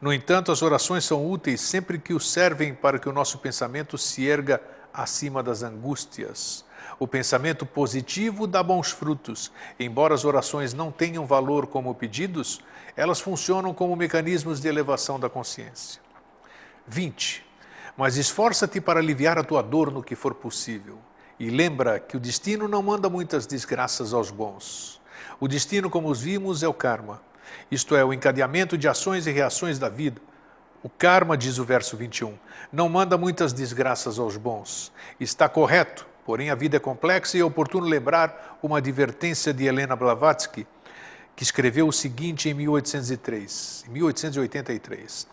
[0.00, 3.98] No entanto, as orações são úteis sempre que o servem para que o nosso pensamento
[3.98, 4.58] se erga
[4.94, 6.64] acima das angústias.
[6.98, 9.52] O pensamento positivo dá bons frutos.
[9.78, 12.58] Embora as orações não tenham valor como pedidos,
[12.96, 16.00] elas funcionam como mecanismos de elevação da consciência.
[16.86, 17.46] 20.
[17.96, 20.98] Mas esforça-te para aliviar a tua dor no que for possível.
[21.38, 25.00] E lembra que o destino não manda muitas desgraças aos bons.
[25.38, 27.20] O destino, como os vimos, é o karma.
[27.70, 30.20] Isto é, o encadeamento de ações e reações da vida.
[30.82, 32.38] O karma, diz o verso 21,
[32.72, 34.92] não manda muitas desgraças aos bons.
[35.18, 39.94] Está correto, porém a vida é complexa e é oportuno lembrar uma advertência de Helena
[39.94, 40.66] Blavatsky,
[41.34, 45.26] que escreveu o seguinte em 1803, 1883.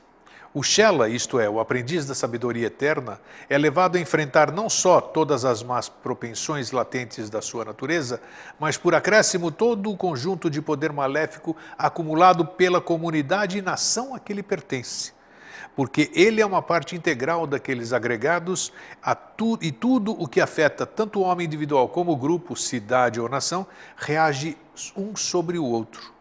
[0.54, 5.00] O Shela, isto é, o aprendiz da sabedoria eterna, é levado a enfrentar não só
[5.00, 8.22] todas as más propensões latentes da sua natureza,
[8.60, 14.20] mas por acréscimo todo o conjunto de poder maléfico acumulado pela comunidade e nação a
[14.20, 15.17] que ele pertence
[15.76, 18.72] porque ele é uma parte integral daqueles agregados
[19.36, 23.30] tu, e tudo o que afeta tanto o homem individual como o grupo, cidade ou
[23.30, 24.58] nação, reage
[24.96, 26.14] um sobre o outro.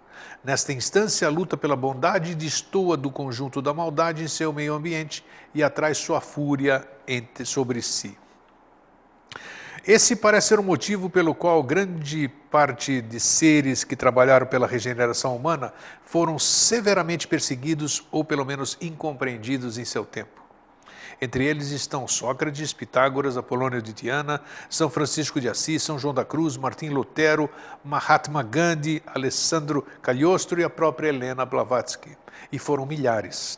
[0.44, 5.24] Nesta instância, a luta pela bondade destoa do conjunto da maldade em seu meio ambiente
[5.54, 8.16] e atrai sua fúria entre, sobre si.
[9.86, 15.36] Esse parece ser o motivo pelo qual grande parte de seres que trabalharam pela regeneração
[15.36, 15.72] humana
[16.04, 20.44] foram severamente perseguidos ou pelo menos incompreendidos em seu tempo.
[21.22, 26.24] Entre eles estão Sócrates, Pitágoras, Apolônio de Tiana, São Francisco de Assis, São João da
[26.24, 27.48] Cruz, Martim Lutero,
[27.84, 32.10] Mahatma Gandhi, Alessandro Cagliostro e a própria Helena Blavatsky.
[32.50, 33.56] E foram milhares.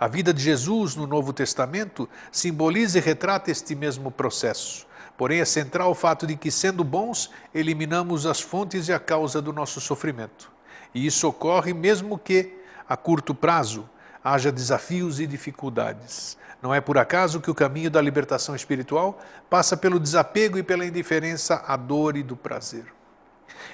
[0.00, 4.89] A vida de Jesus no Novo Testamento simboliza e retrata este mesmo processo.
[5.20, 9.42] Porém, é central o fato de que, sendo bons, eliminamos as fontes e a causa
[9.42, 10.50] do nosso sofrimento.
[10.94, 12.56] E isso ocorre mesmo que,
[12.88, 13.86] a curto prazo,
[14.24, 16.38] haja desafios e dificuldades.
[16.62, 20.86] Não é por acaso que o caminho da libertação espiritual passa pelo desapego e pela
[20.86, 22.86] indiferença à dor e do prazer.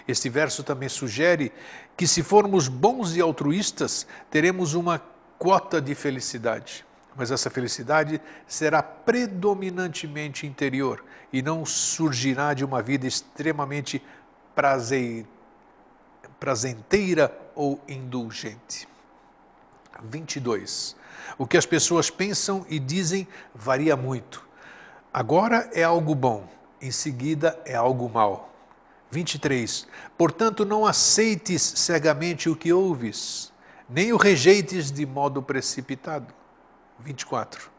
[0.08, 1.52] Este verso também sugere
[1.96, 5.00] que, se formos bons e altruístas, teremos uma
[5.38, 6.84] quota de felicidade
[7.16, 11.02] mas essa felicidade será predominantemente interior
[11.32, 14.02] e não surgirá de uma vida extremamente
[16.38, 18.86] prazenteira ou indulgente.
[20.02, 20.94] 22.
[21.38, 24.46] O que as pessoas pensam e dizem varia muito.
[25.12, 26.46] Agora é algo bom,
[26.80, 28.54] em seguida é algo mal.
[29.10, 29.88] 23.
[30.18, 33.50] Portanto, não aceites cegamente o que ouves,
[33.88, 36.34] nem o rejeites de modo precipitado
[37.00, 37.70] 24.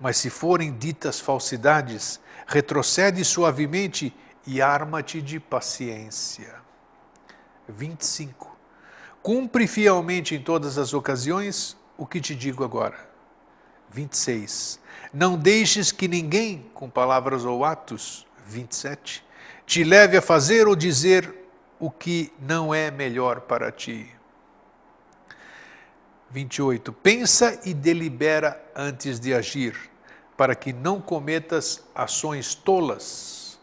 [0.00, 4.14] Mas se forem ditas falsidades, retrocede suavemente
[4.46, 6.54] e arma-te de paciência.
[7.68, 8.56] 25.
[9.22, 13.08] Cumpre fielmente em todas as ocasiões o que te digo agora.
[13.90, 14.78] 26.
[15.12, 19.24] Não deixes que ninguém, com palavras ou atos, 27,
[19.64, 21.34] te leve a fazer ou dizer
[21.78, 24.15] o que não é melhor para ti.
[26.36, 26.92] 28.
[26.92, 29.74] Pensa e delibera antes de agir,
[30.36, 33.58] para que não cometas ações tolas.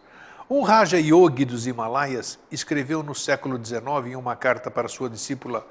[0.49, 5.67] Um Raja Yogi dos Himalaias escreveu no século XIX em uma carta para sua discípula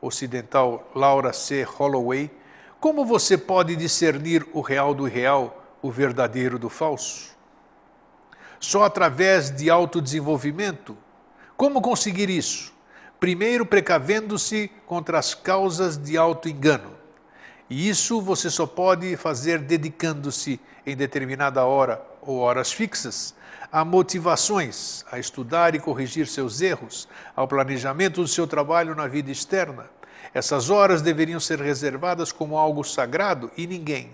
[0.00, 1.62] ocidental Laura C.
[1.62, 2.30] Holloway
[2.80, 7.36] como você pode discernir o real do irreal, o verdadeiro do falso?
[8.58, 10.96] Só através de autodesenvolvimento.
[11.54, 12.75] Como conseguir isso?
[13.18, 16.92] Primeiro precavendo-se contra as causas de auto-engano.
[17.68, 23.34] E isso você só pode fazer dedicando-se em determinada hora ou horas fixas
[23.70, 29.30] a motivações, a estudar e corrigir seus erros, ao planejamento do seu trabalho na vida
[29.30, 29.90] externa.
[30.32, 34.10] Essas horas deveriam ser reservadas como algo sagrado e ninguém,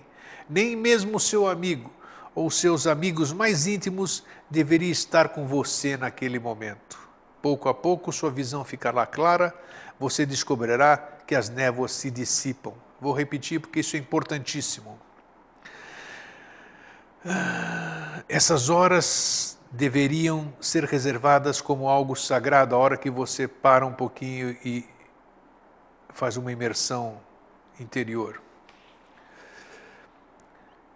[0.49, 1.91] nem mesmo seu amigo
[2.35, 7.02] ou seus amigos mais íntimos, deveria estar com você naquele momento.
[7.43, 9.53] Pouco a pouco sua visão ficará clara,
[9.99, 12.73] você descobrirá que as névoas se dissipam.
[13.01, 14.99] Vou repetir porque isso é importantíssimo.
[18.29, 24.57] Essas horas deveriam ser reservadas como algo sagrado, a hora que você para um pouquinho
[24.65, 24.85] e
[26.11, 27.21] faz uma imersão
[27.81, 28.42] interior.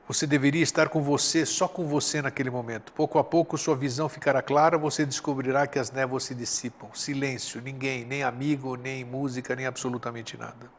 [0.08, 2.92] Você deveria estar com você, só com você naquele momento.
[2.92, 6.88] Pouco a pouco sua visão ficará clara, você descobrirá que as névoas se dissipam.
[6.94, 10.70] Silêncio, ninguém, nem amigo, nem música, nem absolutamente nada.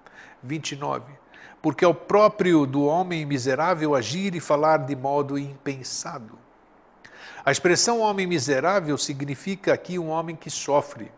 [0.41, 1.11] 29.
[1.61, 6.39] Porque é o próprio do homem miserável agir e falar de modo impensado.
[7.43, 11.11] A expressão homem miserável significa aqui um homem que sofre,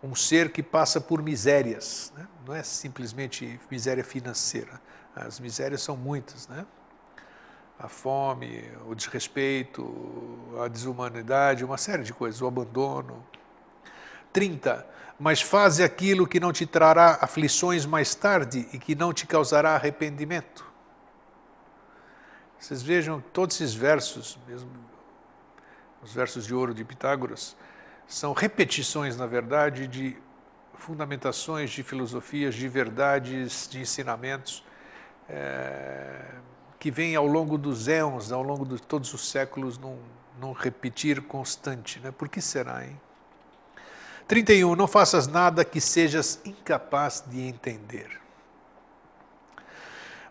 [0.00, 2.12] um ser que passa por misérias.
[2.16, 2.28] Né?
[2.46, 4.80] Não é simplesmente miséria financeira.
[5.16, 6.64] As misérias são muitas, né?
[7.80, 9.82] A fome, o desrespeito,
[10.62, 13.24] a desumanidade, uma série de coisas, o abandono.
[14.32, 14.86] 30.
[15.18, 19.74] Mas faze aquilo que não te trará aflições mais tarde e que não te causará
[19.74, 20.64] arrependimento.
[22.58, 24.70] Vocês vejam todos esses versos, mesmo
[26.02, 27.56] os versos de ouro de Pitágoras,
[28.06, 30.16] são repetições, na verdade, de
[30.74, 34.64] fundamentações de filosofias, de verdades, de ensinamentos
[35.28, 36.24] é,
[36.80, 39.98] que vem ao longo dos éons, ao longo de todos os séculos, num,
[40.40, 42.00] num repetir constante.
[42.00, 42.10] Né?
[42.10, 42.98] Por que será, hein?
[44.26, 44.74] 31.
[44.74, 48.18] Não faças nada que sejas incapaz de entender.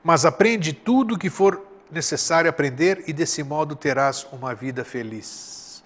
[0.04, 5.84] Mas aprende tudo o que for necessário aprender e desse modo terás uma vida feliz.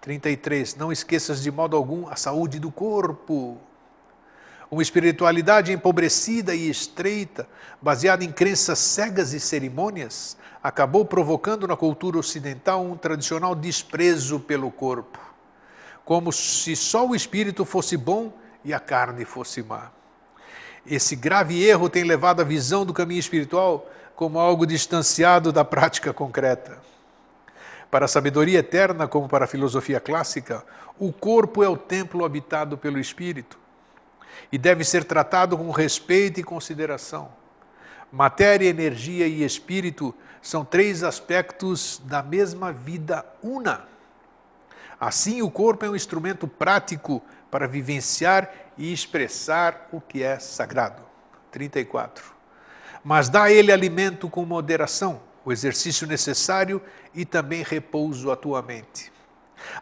[0.00, 0.76] 33.
[0.76, 3.58] Não esqueças de modo algum a saúde do corpo.
[4.68, 7.48] Uma espiritualidade empobrecida e estreita,
[7.80, 14.70] baseada em crenças cegas e cerimônias, acabou provocando na cultura ocidental um tradicional desprezo pelo
[14.72, 15.20] corpo,
[16.04, 18.32] como se só o espírito fosse bom
[18.64, 19.92] e a carne fosse má.
[20.84, 26.12] Esse grave erro tem levado a visão do caminho espiritual como algo distanciado da prática
[26.12, 26.78] concreta.
[27.88, 30.64] Para a sabedoria eterna, como para a filosofia clássica,
[30.98, 33.65] o corpo é o templo habitado pelo espírito
[34.50, 37.30] e deve ser tratado com respeito e consideração.
[38.10, 43.84] Matéria, energia e espírito são três aspectos da mesma vida una.
[44.98, 51.02] Assim, o corpo é um instrumento prático para vivenciar e expressar o que é sagrado.
[51.50, 52.32] 34.
[53.02, 56.82] Mas dá ele alimento com moderação, o exercício necessário
[57.14, 59.12] e também repouso à tua mente.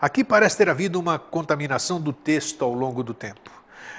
[0.01, 3.51] Aqui parece ter havido uma contaminação do texto ao longo do tempo.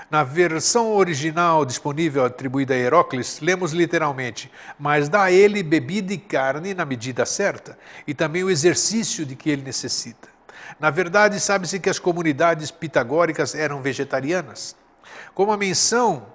[0.09, 6.17] Na versão original disponível atribuída a Herócles, lemos literalmente: Mas dá a ele bebida e
[6.17, 10.27] carne na medida certa, e também o exercício de que ele necessita.
[10.79, 14.75] Na verdade, sabe-se que as comunidades pitagóricas eram vegetarianas.
[15.33, 16.27] Como a menção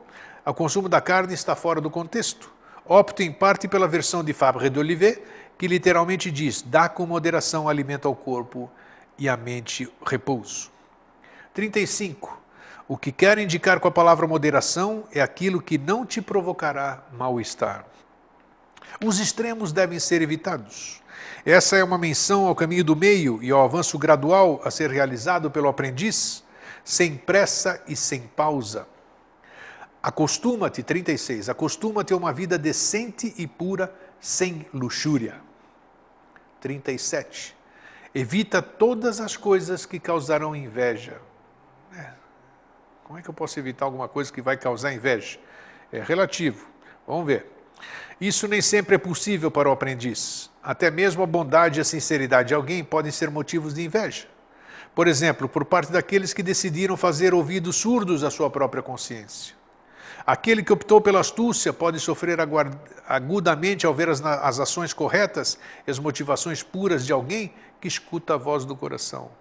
[0.45, 2.51] ao consumo da carne está fora do contexto,
[2.85, 5.23] opto em parte pela versão de Fabre d'Olivet,
[5.57, 8.69] que literalmente diz: dá com moderação alimento ao corpo
[9.17, 10.73] e à mente repouso.
[11.55, 12.40] 35.
[12.91, 17.87] O que quer indicar com a palavra moderação é aquilo que não te provocará mal-estar.
[19.05, 21.01] Os extremos devem ser evitados.
[21.47, 25.53] Essa é uma menção ao caminho do meio e ao avanço gradual a ser realizado
[25.53, 26.43] pelo aprendiz,
[26.83, 28.89] sem pressa e sem pausa.
[30.03, 35.41] Acostuma-te, 36, acostuma-te a uma vida decente e pura, sem luxúria.
[36.61, 37.57] 37.
[38.13, 41.21] Evita todas as coisas que causarão inveja.
[43.11, 45.37] Como é que eu posso evitar alguma coisa que vai causar inveja?
[45.91, 46.65] É relativo.
[47.05, 47.45] Vamos ver.
[48.21, 50.49] Isso nem sempre é possível para o aprendiz.
[50.63, 54.29] Até mesmo a bondade e a sinceridade de alguém podem ser motivos de inveja.
[54.95, 59.57] Por exemplo, por parte daqueles que decidiram fazer ouvidos surdos à sua própria consciência.
[60.25, 62.39] Aquele que optou pela astúcia pode sofrer
[63.09, 68.35] agudamente ao ver as, as ações corretas e as motivações puras de alguém que escuta
[68.35, 69.33] a voz do coração.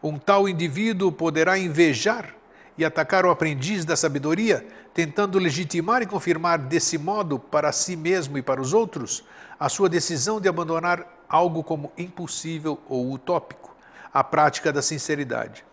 [0.00, 2.36] Um tal indivíduo poderá invejar
[2.78, 8.36] e atacar o aprendiz da sabedoria, tentando legitimar e confirmar desse modo para si mesmo
[8.36, 9.24] e para os outros
[9.58, 13.74] a sua decisão de abandonar algo como impossível ou utópico,
[14.12, 15.64] a prática da sinceridade.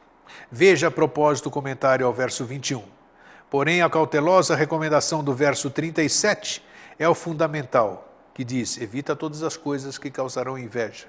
[0.51, 2.83] Veja a propósito o comentário ao verso 21.
[3.49, 6.63] Porém, a cautelosa recomendação do verso 37
[6.97, 11.05] é o fundamental, que diz: evita todas as coisas que causarão inveja.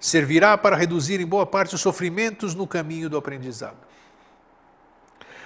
[0.00, 3.76] Servirá para reduzir em boa parte os sofrimentos no caminho do aprendizado.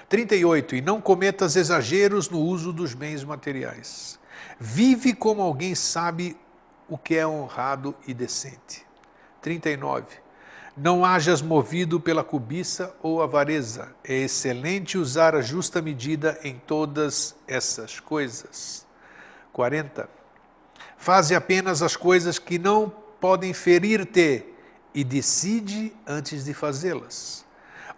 [0.09, 0.75] 38.
[0.75, 4.19] E não cometas exageros no uso dos bens materiais.
[4.59, 6.35] Vive como alguém sabe
[6.89, 8.85] o que é honrado e decente.
[9.41, 10.05] 39.
[10.75, 13.93] Não hajas movido pela cobiça ou avareza.
[14.03, 18.85] É excelente usar a justa medida em todas essas coisas.
[19.53, 20.09] 40.
[20.97, 24.45] Faze apenas as coisas que não podem ferir-te
[24.93, 27.45] e decide antes de fazê-las.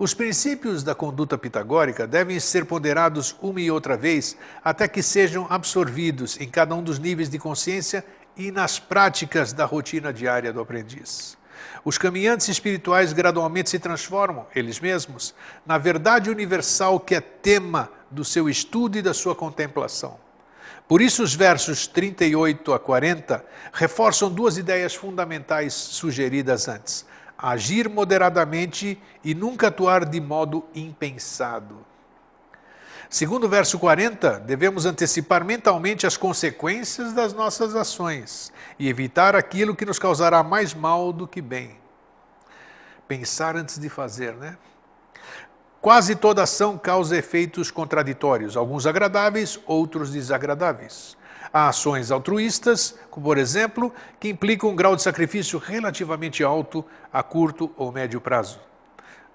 [0.01, 5.45] Os princípios da conduta pitagórica devem ser ponderados uma e outra vez até que sejam
[5.47, 8.03] absorvidos em cada um dos níveis de consciência
[8.35, 11.37] e nas práticas da rotina diária do aprendiz.
[11.85, 15.35] Os caminhantes espirituais gradualmente se transformam, eles mesmos,
[15.67, 20.17] na verdade universal que é tema do seu estudo e da sua contemplação.
[20.87, 27.05] Por isso, os versos 38 a 40 reforçam duas ideias fundamentais sugeridas antes
[27.41, 31.85] agir moderadamente e nunca atuar de modo impensado.
[33.09, 39.75] Segundo o verso 40, devemos antecipar mentalmente as consequências das nossas ações e evitar aquilo
[39.75, 41.77] que nos causará mais mal do que bem.
[43.07, 44.57] Pensar antes de fazer, né?
[45.81, 51.17] Quase toda ação causa efeitos contraditórios, alguns agradáveis, outros desagradáveis.
[51.53, 57.21] Há ações altruístas, como por exemplo, que implicam um grau de sacrifício relativamente alto a
[57.21, 58.59] curto ou médio prazo.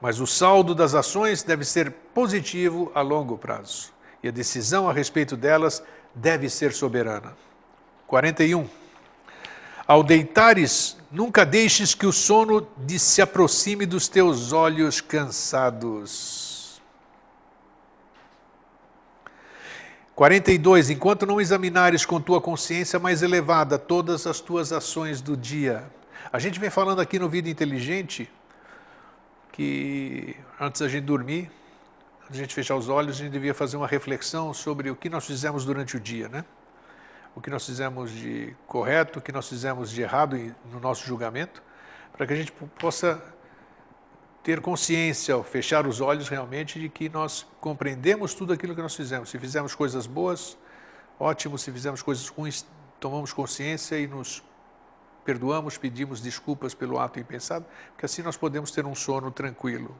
[0.00, 3.92] Mas o saldo das ações deve ser positivo a longo prazo,
[4.22, 5.82] e a decisão a respeito delas
[6.14, 7.36] deve ser soberana.
[8.06, 8.66] 41.
[9.86, 12.66] Ao deitares, nunca deixes que o sono
[12.98, 16.45] se aproxime dos teus olhos cansados.
[20.16, 20.88] 42.
[20.88, 25.84] Enquanto não examinares com tua consciência mais elevada todas as tuas ações do dia.
[26.32, 28.28] A gente vem falando aqui no Vida Inteligente
[29.52, 31.50] que antes da gente dormir,
[32.24, 35.10] antes da gente fechar os olhos, a gente devia fazer uma reflexão sobre o que
[35.10, 36.44] nós fizemos durante o dia, né?
[37.34, 40.38] o que nós fizemos de correto, o que nós fizemos de errado
[40.72, 41.62] no nosso julgamento,
[42.16, 43.22] para que a gente possa
[44.46, 48.94] ter consciência, ao fechar os olhos realmente, de que nós compreendemos tudo aquilo que nós
[48.94, 49.28] fizemos.
[49.28, 50.56] Se fizemos coisas boas,
[51.18, 51.58] ótimo.
[51.58, 52.64] Se fizemos coisas ruins,
[53.00, 54.44] tomamos consciência e nos
[55.24, 59.92] perdoamos, pedimos desculpas pelo ato impensado, porque assim nós podemos ter um sono tranquilo.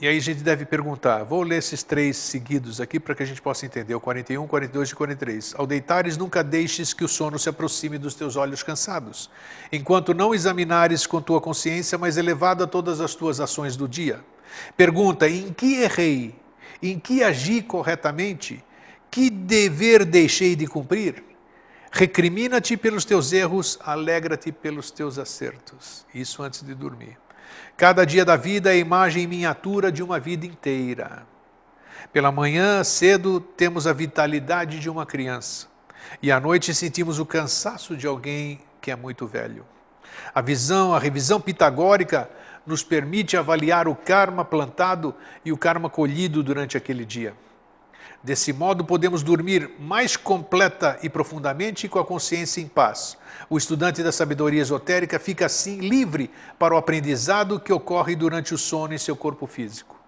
[0.00, 3.26] E aí a gente deve perguntar, vou ler esses três seguidos aqui para que a
[3.26, 5.54] gente possa entender, o 41, 42 e 43.
[5.56, 9.30] Ao deitares, nunca deixes que o sono se aproxime dos teus olhos cansados,
[9.70, 14.24] enquanto não examinares com tua consciência mais elevada todas as tuas ações do dia.
[14.76, 16.34] Pergunta, em que errei?
[16.82, 18.64] Em que agi corretamente?
[19.10, 21.22] Que dever deixei de cumprir?
[21.92, 26.06] Recrimina-te pelos teus erros, alegra-te pelos teus acertos.
[26.14, 27.21] Isso antes de dormir.
[27.76, 31.26] Cada dia da vida é imagem miniatura de uma vida inteira.
[32.12, 35.66] Pela manhã, cedo, temos a vitalidade de uma criança.
[36.20, 39.64] E à noite sentimos o cansaço de alguém que é muito velho.
[40.34, 42.28] A visão, a revisão pitagórica
[42.66, 47.34] nos permite avaliar o karma plantado e o karma colhido durante aquele dia.
[48.22, 53.18] Desse modo, podemos dormir mais completa e profundamente com a consciência em paz.
[53.50, 58.58] O estudante da sabedoria esotérica fica assim livre para o aprendizado que ocorre durante o
[58.58, 60.00] sono em seu corpo físico.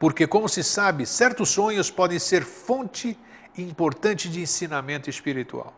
[0.00, 3.16] Porque, como se sabe, certos sonhos podem ser fonte
[3.56, 5.72] importante de ensinamento espiritual.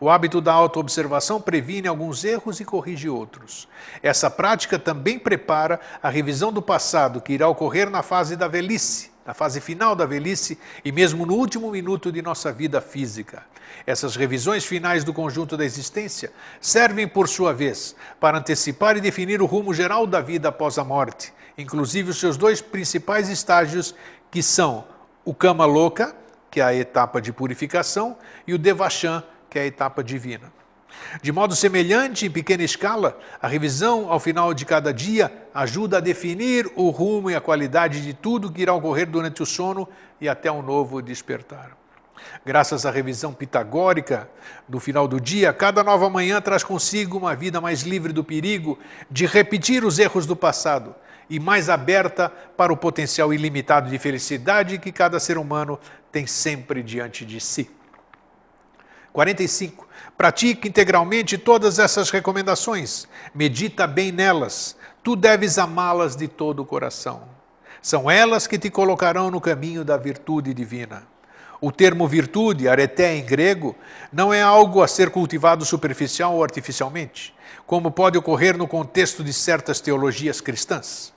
[0.00, 3.68] O hábito da autoobservação previne alguns erros e corrige outros.
[4.02, 9.11] Essa prática também prepara a revisão do passado que irá ocorrer na fase da velhice
[9.26, 13.44] na fase final da velhice e mesmo no último minuto de nossa vida física.
[13.86, 19.40] Essas revisões finais do conjunto da existência servem, por sua vez, para antecipar e definir
[19.40, 23.94] o rumo geral da vida após a morte, inclusive os seus dois principais estágios,
[24.30, 24.84] que são
[25.24, 26.14] o Kama Loka,
[26.50, 28.16] que é a etapa de purificação,
[28.46, 30.52] e o Devachan, que é a etapa divina.
[31.22, 36.00] De modo semelhante, em pequena escala, a revisão ao final de cada dia ajuda a
[36.00, 39.88] definir o rumo e a qualidade de tudo que irá ocorrer durante o sono
[40.20, 41.76] e até um novo despertar.
[42.44, 44.28] Graças à revisão pitagórica
[44.68, 48.78] do final do dia, cada nova manhã traz consigo uma vida mais livre do perigo
[49.10, 50.94] de repetir os erros do passado
[51.28, 55.78] e mais aberta para o potencial ilimitado de felicidade que cada ser humano
[56.10, 57.70] tem sempre diante de si.
[59.12, 59.86] 45.
[60.22, 63.08] Pratique integralmente todas essas recomendações.
[63.34, 64.76] Medita bem nelas.
[65.02, 67.22] Tu deves amá-las de todo o coração.
[67.82, 71.02] São elas que te colocarão no caminho da virtude divina.
[71.60, 73.74] O termo virtude, areté em grego,
[74.12, 77.34] não é algo a ser cultivado superficial ou artificialmente,
[77.66, 81.12] como pode ocorrer no contexto de certas teologias cristãs.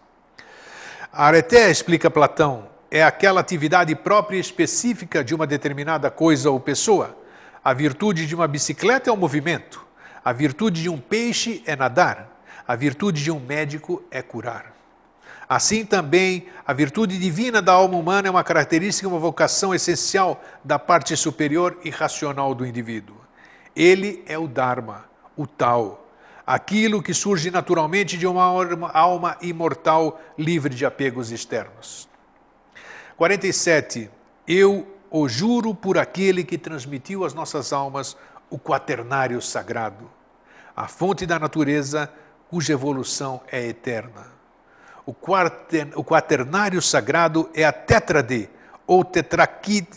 [1.14, 6.60] A areté, explica Platão, é aquela atividade própria e específica de uma determinada coisa ou
[6.60, 7.24] pessoa
[7.66, 9.84] a virtude de uma bicicleta é o movimento.
[10.24, 12.40] A virtude de um peixe é nadar.
[12.68, 14.76] A virtude de um médico é curar.
[15.50, 20.78] Assim também, a virtude divina da alma humana é uma característica, uma vocação essencial da
[20.78, 23.18] parte superior e racional do indivíduo.
[23.76, 25.06] Ele é o Dharma,
[25.36, 26.08] o Tal,
[26.46, 28.44] aquilo que surge naturalmente de uma
[28.94, 32.08] alma imortal livre de apegos externos.
[33.18, 34.10] 47.
[34.48, 38.18] Eu o juro por aquele que transmitiu às nossas almas
[38.50, 40.10] o quaternário sagrado,
[40.76, 42.12] a fonte da natureza
[42.50, 44.34] cuja evolução é eterna.
[45.06, 48.50] O, quaternário sagrado é a tétrade,
[48.88, 49.94] ou tetractis,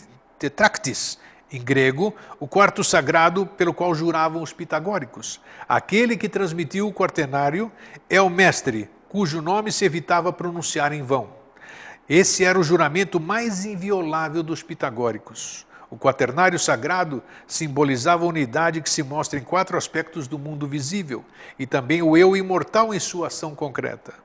[1.51, 5.41] em grego, o quarto sagrado pelo qual juravam os pitagóricos.
[5.67, 7.71] Aquele que transmitiu o quaternário
[8.07, 11.38] é o mestre, cujo nome se evitava pronunciar em vão.
[12.09, 15.63] Esse era o juramento mais inviolável dos pitagóricos.
[15.91, 21.23] O quaternário sagrado simbolizava a unidade que se mostra em quatro aspectos do mundo visível
[21.57, 24.15] e também o eu imortal em sua ação concreta.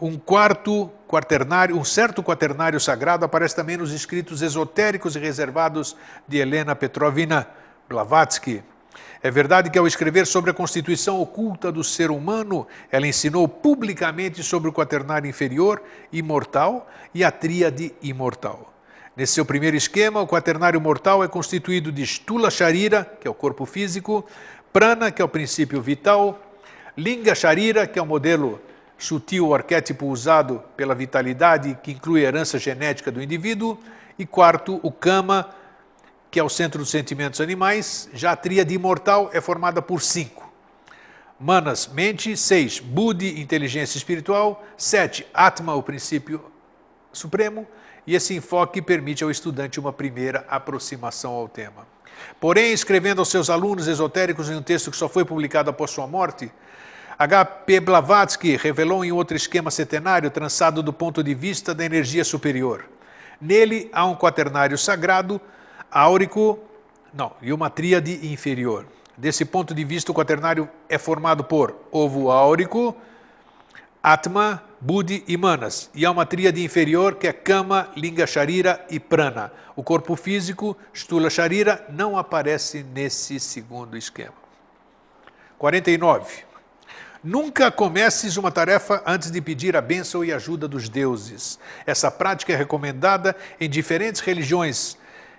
[0.00, 5.96] Um quarto quaternário, um certo quaternário sagrado aparece também nos escritos esotéricos e reservados
[6.28, 7.48] de Helena Petrovna
[7.88, 8.62] Blavatsky,
[9.22, 14.42] é verdade que, ao escrever sobre a constituição oculta do ser humano, ela ensinou publicamente
[14.42, 18.72] sobre o quaternário inferior, imortal, e a tríade imortal.
[19.16, 23.34] Nesse seu primeiro esquema, o quaternário mortal é constituído de Stula Sharira, que é o
[23.34, 24.24] corpo físico,
[24.72, 26.40] Prana, que é o princípio vital,
[26.96, 28.60] Linga Sharira, que é o modelo
[28.96, 33.78] sutil, o arquétipo usado pela vitalidade, que inclui a herança genética do indivíduo,
[34.16, 35.48] e quarto, o Kama,
[36.30, 38.08] que é o centro dos sentimentos animais.
[38.12, 40.50] Já a tríade imortal é formada por cinco.
[41.38, 42.36] Manas, mente.
[42.36, 44.64] Seis, Buddhi, inteligência espiritual.
[44.76, 46.44] Sete, Atma, o princípio
[47.12, 47.66] supremo.
[48.06, 51.86] E esse enfoque permite ao estudante uma primeira aproximação ao tema.
[52.40, 56.06] Porém, escrevendo aos seus alunos esotéricos em um texto que só foi publicado após sua
[56.06, 56.50] morte,
[57.18, 57.80] H.P.
[57.80, 62.84] Blavatsky revelou em outro esquema setenário traçado do ponto de vista da energia superior.
[63.40, 65.40] Nele há um quaternário sagrado,
[65.90, 66.58] áurico,
[67.12, 68.86] não, e uma tríade inferior.
[69.16, 72.96] Desse ponto de vista, o quaternário é formado por ovo áurico,
[74.02, 75.90] Atma, Buddhi e Manas.
[75.94, 79.52] E há uma tríade inferior que é Kama, Linga Sharira e Prana.
[79.74, 84.34] O corpo físico, Stula Sharira, não aparece nesse segundo esquema.
[85.58, 86.44] 49.
[87.22, 91.58] Nunca comeces uma tarefa antes de pedir a bênção e ajuda dos deuses.
[91.84, 94.96] Essa prática é recomendada em diferentes religiões,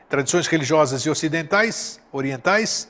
[0.10, 2.89] tradições religiosas e ocidentais, orientais.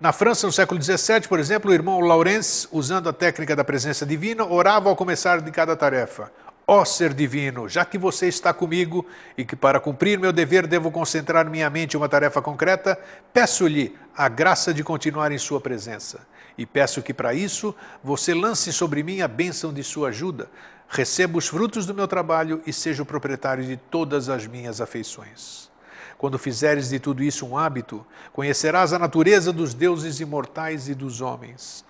[0.00, 4.04] Na França, no século XVII, por exemplo, o irmão Laurence, usando a técnica da presença
[4.04, 6.32] divina, orava ao começar de cada tarefa.
[6.66, 9.04] Ó oh, ser divino, já que você está comigo
[9.36, 12.98] e que para cumprir meu dever devo concentrar minha mente em uma tarefa concreta,
[13.32, 16.20] peço-lhe a graça de continuar em sua presença
[16.56, 20.48] e peço que para isso você lance sobre mim a bênção de sua ajuda,
[20.88, 25.71] receba os frutos do meu trabalho e seja o proprietário de todas as minhas afeições.
[26.22, 31.20] Quando fizeres de tudo isso um hábito, conhecerás a natureza dos deuses imortais e dos
[31.20, 31.84] homens.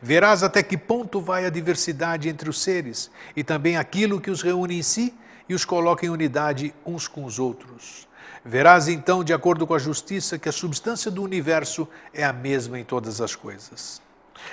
[0.00, 4.40] Verás até que ponto vai a diversidade entre os seres e também aquilo que os
[4.40, 5.12] reúne em si
[5.48, 8.06] e os coloca em unidade uns com os outros.
[8.44, 12.78] Verás então, de acordo com a justiça, que a substância do universo é a mesma
[12.78, 14.00] em todas as coisas.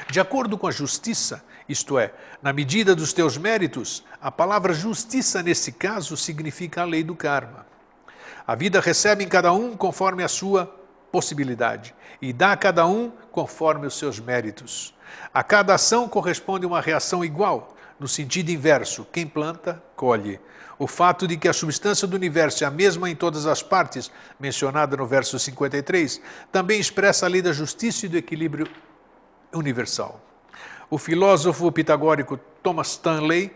[0.09, 5.43] De acordo com a justiça, isto é, na medida dos teus méritos, a palavra justiça
[5.43, 7.69] nesse caso significa a lei do karma.
[8.49, 10.65] A vida recebe em cada um conforme a sua
[11.11, 14.91] possibilidade e dá a cada um conforme os seus méritos.
[15.31, 20.39] A cada ação corresponde uma reação igual, no sentido inverso: quem planta, colhe.
[20.79, 24.09] O fato de que a substância do universo é a mesma em todas as partes,
[24.39, 26.19] mencionada no verso 53,
[26.51, 28.67] também expressa a lei da justiça e do equilíbrio
[29.53, 30.19] universal.
[30.89, 33.55] O filósofo pitagórico Thomas Stanley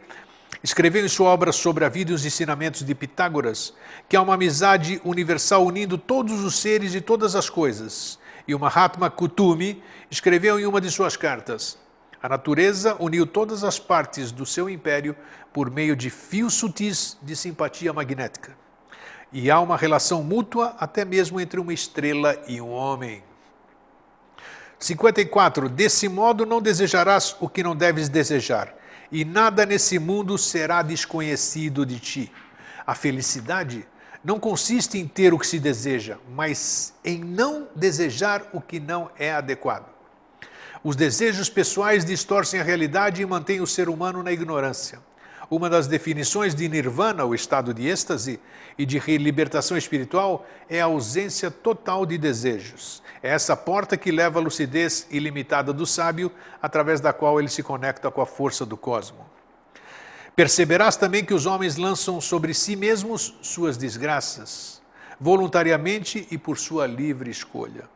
[0.61, 3.73] escreveu em sua obra sobre a vida e os ensinamentos de Pitágoras
[4.09, 8.19] que há uma amizade universal unindo todos os seres e todas as coisas.
[8.47, 9.81] E o Mahatma Kutumi
[10.11, 11.77] escreveu em uma de suas cartas:
[12.21, 15.15] a natureza uniu todas as partes do seu império
[15.51, 18.55] por meio de fios sutis de simpatia magnética.
[19.31, 23.23] E há uma relação mútua até mesmo entre uma estrela e um homem.
[24.79, 25.69] 54.
[25.69, 28.75] Desse modo não desejarás o que não deves desejar,
[29.13, 32.31] e nada nesse mundo será desconhecido de ti.
[32.85, 33.85] A felicidade
[34.23, 39.11] não consiste em ter o que se deseja, mas em não desejar o que não
[39.19, 39.85] é adequado.
[40.83, 44.99] Os desejos pessoais distorcem a realidade e mantêm o ser humano na ignorância.
[45.47, 48.39] Uma das definições de nirvana, o estado de êxtase,
[48.79, 53.02] e de libertação espiritual é a ausência total de desejos.
[53.23, 56.29] É essa porta que leva à lucidez ilimitada do sábio,
[56.61, 59.25] através da qual ele se conecta com a força do cosmo.
[60.35, 64.81] Perceberás também que os homens lançam sobre si mesmos suas desgraças,
[65.21, 67.89] voluntariamente e por sua livre escolha.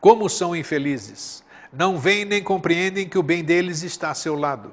[0.00, 1.42] Como são infelizes!
[1.72, 4.72] Não veem nem compreendem que o bem deles está a seu lado.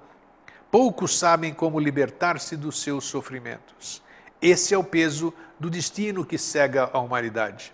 [0.70, 4.04] Poucos sabem como libertar-se dos seus sofrimentos.
[4.40, 7.74] Esse é o peso do destino que cega a humanidade.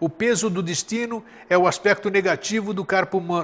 [0.00, 2.86] O peso do destino é o aspecto negativo do,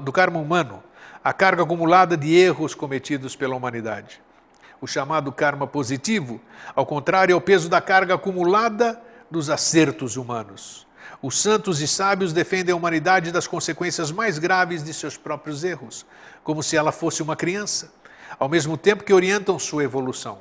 [0.01, 0.83] do karma humano,
[1.23, 4.23] a carga acumulada de erros cometidos pela humanidade.
[4.81, 6.41] O chamado karma positivo,
[6.75, 8.99] ao contrário, é o peso da carga acumulada
[9.31, 10.87] dos acertos humanos.
[11.21, 16.07] Os santos e sábios defendem a humanidade das consequências mais graves de seus próprios erros,
[16.43, 17.93] como se ela fosse uma criança,
[18.39, 20.39] ao mesmo tempo que orientam sua evolução.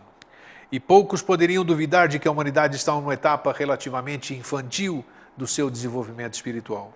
[0.72, 5.03] E poucos poderiam duvidar de que a humanidade está numa etapa relativamente infantil
[5.36, 6.93] do seu desenvolvimento espiritual.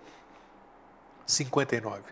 [1.26, 2.02] 59.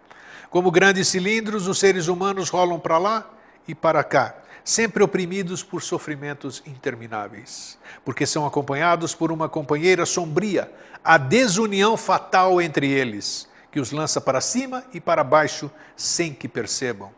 [0.50, 3.30] Como grandes cilindros, os seres humanos rolam para lá
[3.66, 10.72] e para cá, sempre oprimidos por sofrimentos intermináveis, porque são acompanhados por uma companheira sombria,
[11.04, 16.48] a desunião fatal entre eles, que os lança para cima e para baixo sem que
[16.48, 17.10] percebam.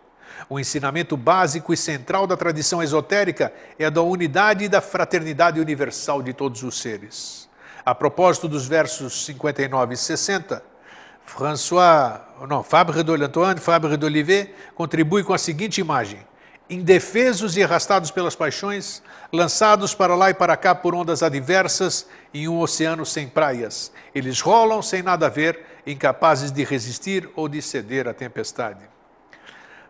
[0.48, 5.60] O ensinamento básico e central da tradição esotérica é a da unidade e da fraternidade
[5.60, 7.39] universal de todos os seres.
[7.84, 10.62] A propósito dos versos 59 e 60,
[11.24, 16.20] François, não, Fabre d'Antoine, Fabre d'Olivet contribui com a seguinte imagem:
[16.68, 19.02] indefesos e arrastados pelas paixões,
[19.32, 23.92] lançados para lá e para cá por ondas adversas em um oceano sem praias.
[24.14, 28.84] Eles rolam sem nada ver, incapazes de resistir ou de ceder à tempestade.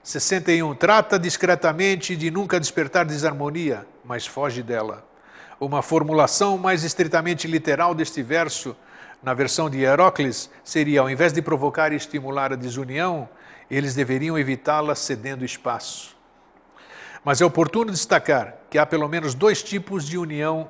[0.03, 0.75] 61.
[0.75, 5.10] Trata discretamente de nunca despertar desarmonia, mas foge dela.
[5.61, 8.75] Uma formulação mais estritamente literal deste verso,
[9.23, 13.29] na versão de Herócles, seria: ao invés de provocar e estimular a desunião,
[13.71, 16.17] eles deveriam evitá-la cedendo espaço.
[17.23, 20.67] Mas é oportuno destacar que há pelo menos dois tipos de união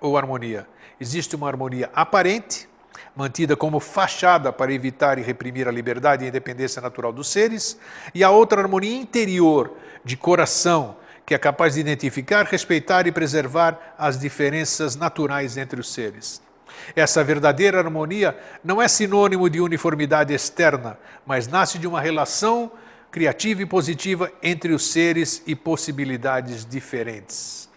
[0.00, 0.68] ou harmonia.
[1.00, 2.68] Existe uma harmonia aparente,
[3.16, 7.76] mantida como fachada para evitar e reprimir a liberdade e a independência natural dos seres,
[8.14, 9.72] e a outra harmonia interior,
[10.04, 10.96] de coração,
[11.28, 16.40] que é capaz de identificar, respeitar e preservar as diferenças naturais entre os seres.
[16.96, 22.72] Essa verdadeira harmonia não é sinônimo de uniformidade externa, mas nasce de uma relação
[23.10, 27.68] criativa e positiva entre os seres e possibilidades diferentes.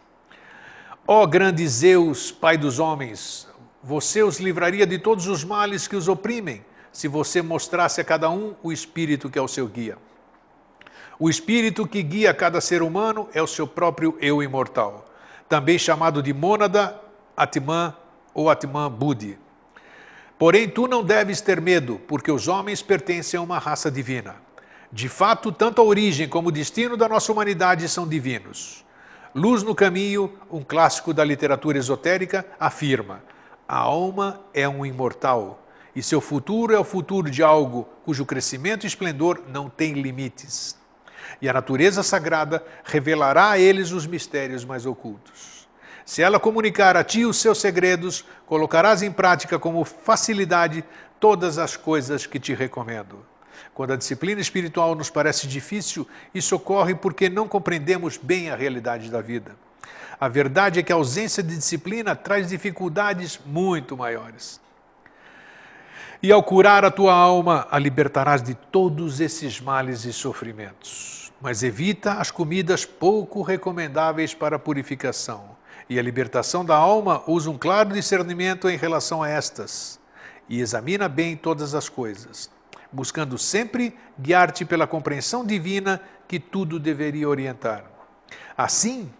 [1.05, 3.49] Ó grande Zeus, Pai dos homens,
[3.83, 8.29] você os livraria de todos os males que os oprimem, se você mostrasse a cada
[8.29, 9.97] um o espírito que é o seu guia.
[11.23, 15.05] O espírito que guia cada ser humano é o seu próprio eu imortal,
[15.47, 16.99] também chamado de mônada,
[17.37, 17.95] Atman
[18.33, 19.37] ou Atman Budi.
[20.39, 24.37] Porém, tu não deves ter medo, porque os homens pertencem a uma raça divina.
[24.91, 28.83] De fato, tanto a origem como o destino da nossa humanidade são divinos.
[29.35, 33.21] Luz no Caminho, um clássico da literatura esotérica, afirma:
[33.67, 35.63] a alma é um imortal
[35.95, 40.80] e seu futuro é o futuro de algo cujo crescimento e esplendor não tem limites.
[41.41, 45.67] E a natureza sagrada revelará a eles os mistérios mais ocultos.
[46.05, 50.83] Se ela comunicar a ti os seus segredos, colocarás em prática com facilidade
[51.19, 53.25] todas as coisas que te recomendo.
[53.73, 59.09] Quando a disciplina espiritual nos parece difícil, isso ocorre porque não compreendemos bem a realidade
[59.09, 59.55] da vida.
[60.19, 64.59] A verdade é que a ausência de disciplina traz dificuldades muito maiores.
[66.23, 71.31] E ao curar a tua alma, a libertarás de todos esses males e sofrimentos.
[71.41, 75.57] Mas evita as comidas pouco recomendáveis para a purificação.
[75.89, 79.99] E a libertação da alma usa um claro discernimento em relação a estas.
[80.47, 82.49] E examina bem todas as coisas
[82.91, 87.85] buscando sempre guiar-te pela compreensão divina que tudo deveria orientar.
[88.57, 89.11] Assim,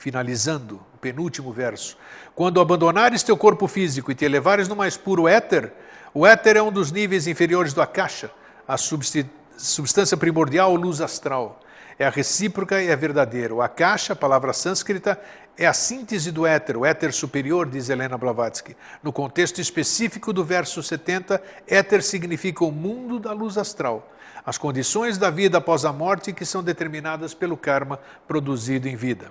[0.00, 1.96] finalizando o penúltimo verso,
[2.34, 5.72] quando abandonares teu corpo físico e te elevares no mais puro éter,
[6.14, 8.30] o éter é um dos níveis inferiores do akasha,
[8.66, 11.60] a substância primordial, luz astral
[12.00, 13.54] é a recíproca e a verdadeira.
[13.54, 15.20] O Akasha, palavra sânscrita,
[15.54, 18.74] é a síntese do éter, o éter superior, diz Helena Blavatsky.
[19.02, 24.10] No contexto específico do verso 70, éter significa o mundo da luz astral,
[24.46, 29.30] as condições da vida após a morte que são determinadas pelo karma produzido em vida.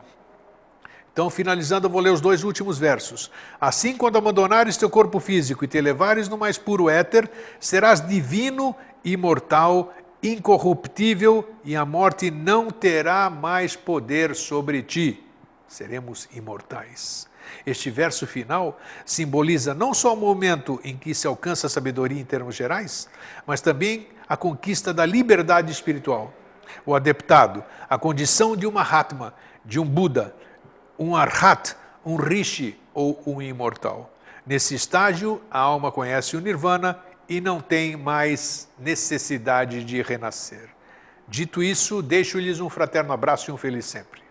[1.20, 3.30] Então, finalizando, eu vou ler os dois últimos versos.
[3.59, 8.74] Assim, quando abandonares teu corpo físico e te elevares no mais puro éter, serás divino,
[9.03, 9.93] imortal
[10.24, 15.22] incorruptível e a morte não terá mais poder sobre ti.
[15.67, 17.28] Seremos imortais.
[17.65, 22.24] Este verso final simboliza não só o momento em que se alcança a sabedoria em
[22.24, 23.09] termos gerais,
[23.45, 26.34] mas também a conquista da liberdade espiritual.
[26.86, 29.34] O adeptado, a condição de uma Hatma,
[29.65, 30.34] de um Buda,
[31.00, 31.76] um Arhat,
[32.06, 34.14] um Rishi ou um imortal.
[34.45, 40.70] Nesse estágio, a alma conhece o Nirvana e não tem mais necessidade de renascer.
[41.28, 44.28] Dito isso, deixo-lhes um fraterno abraço e um feliz sempre.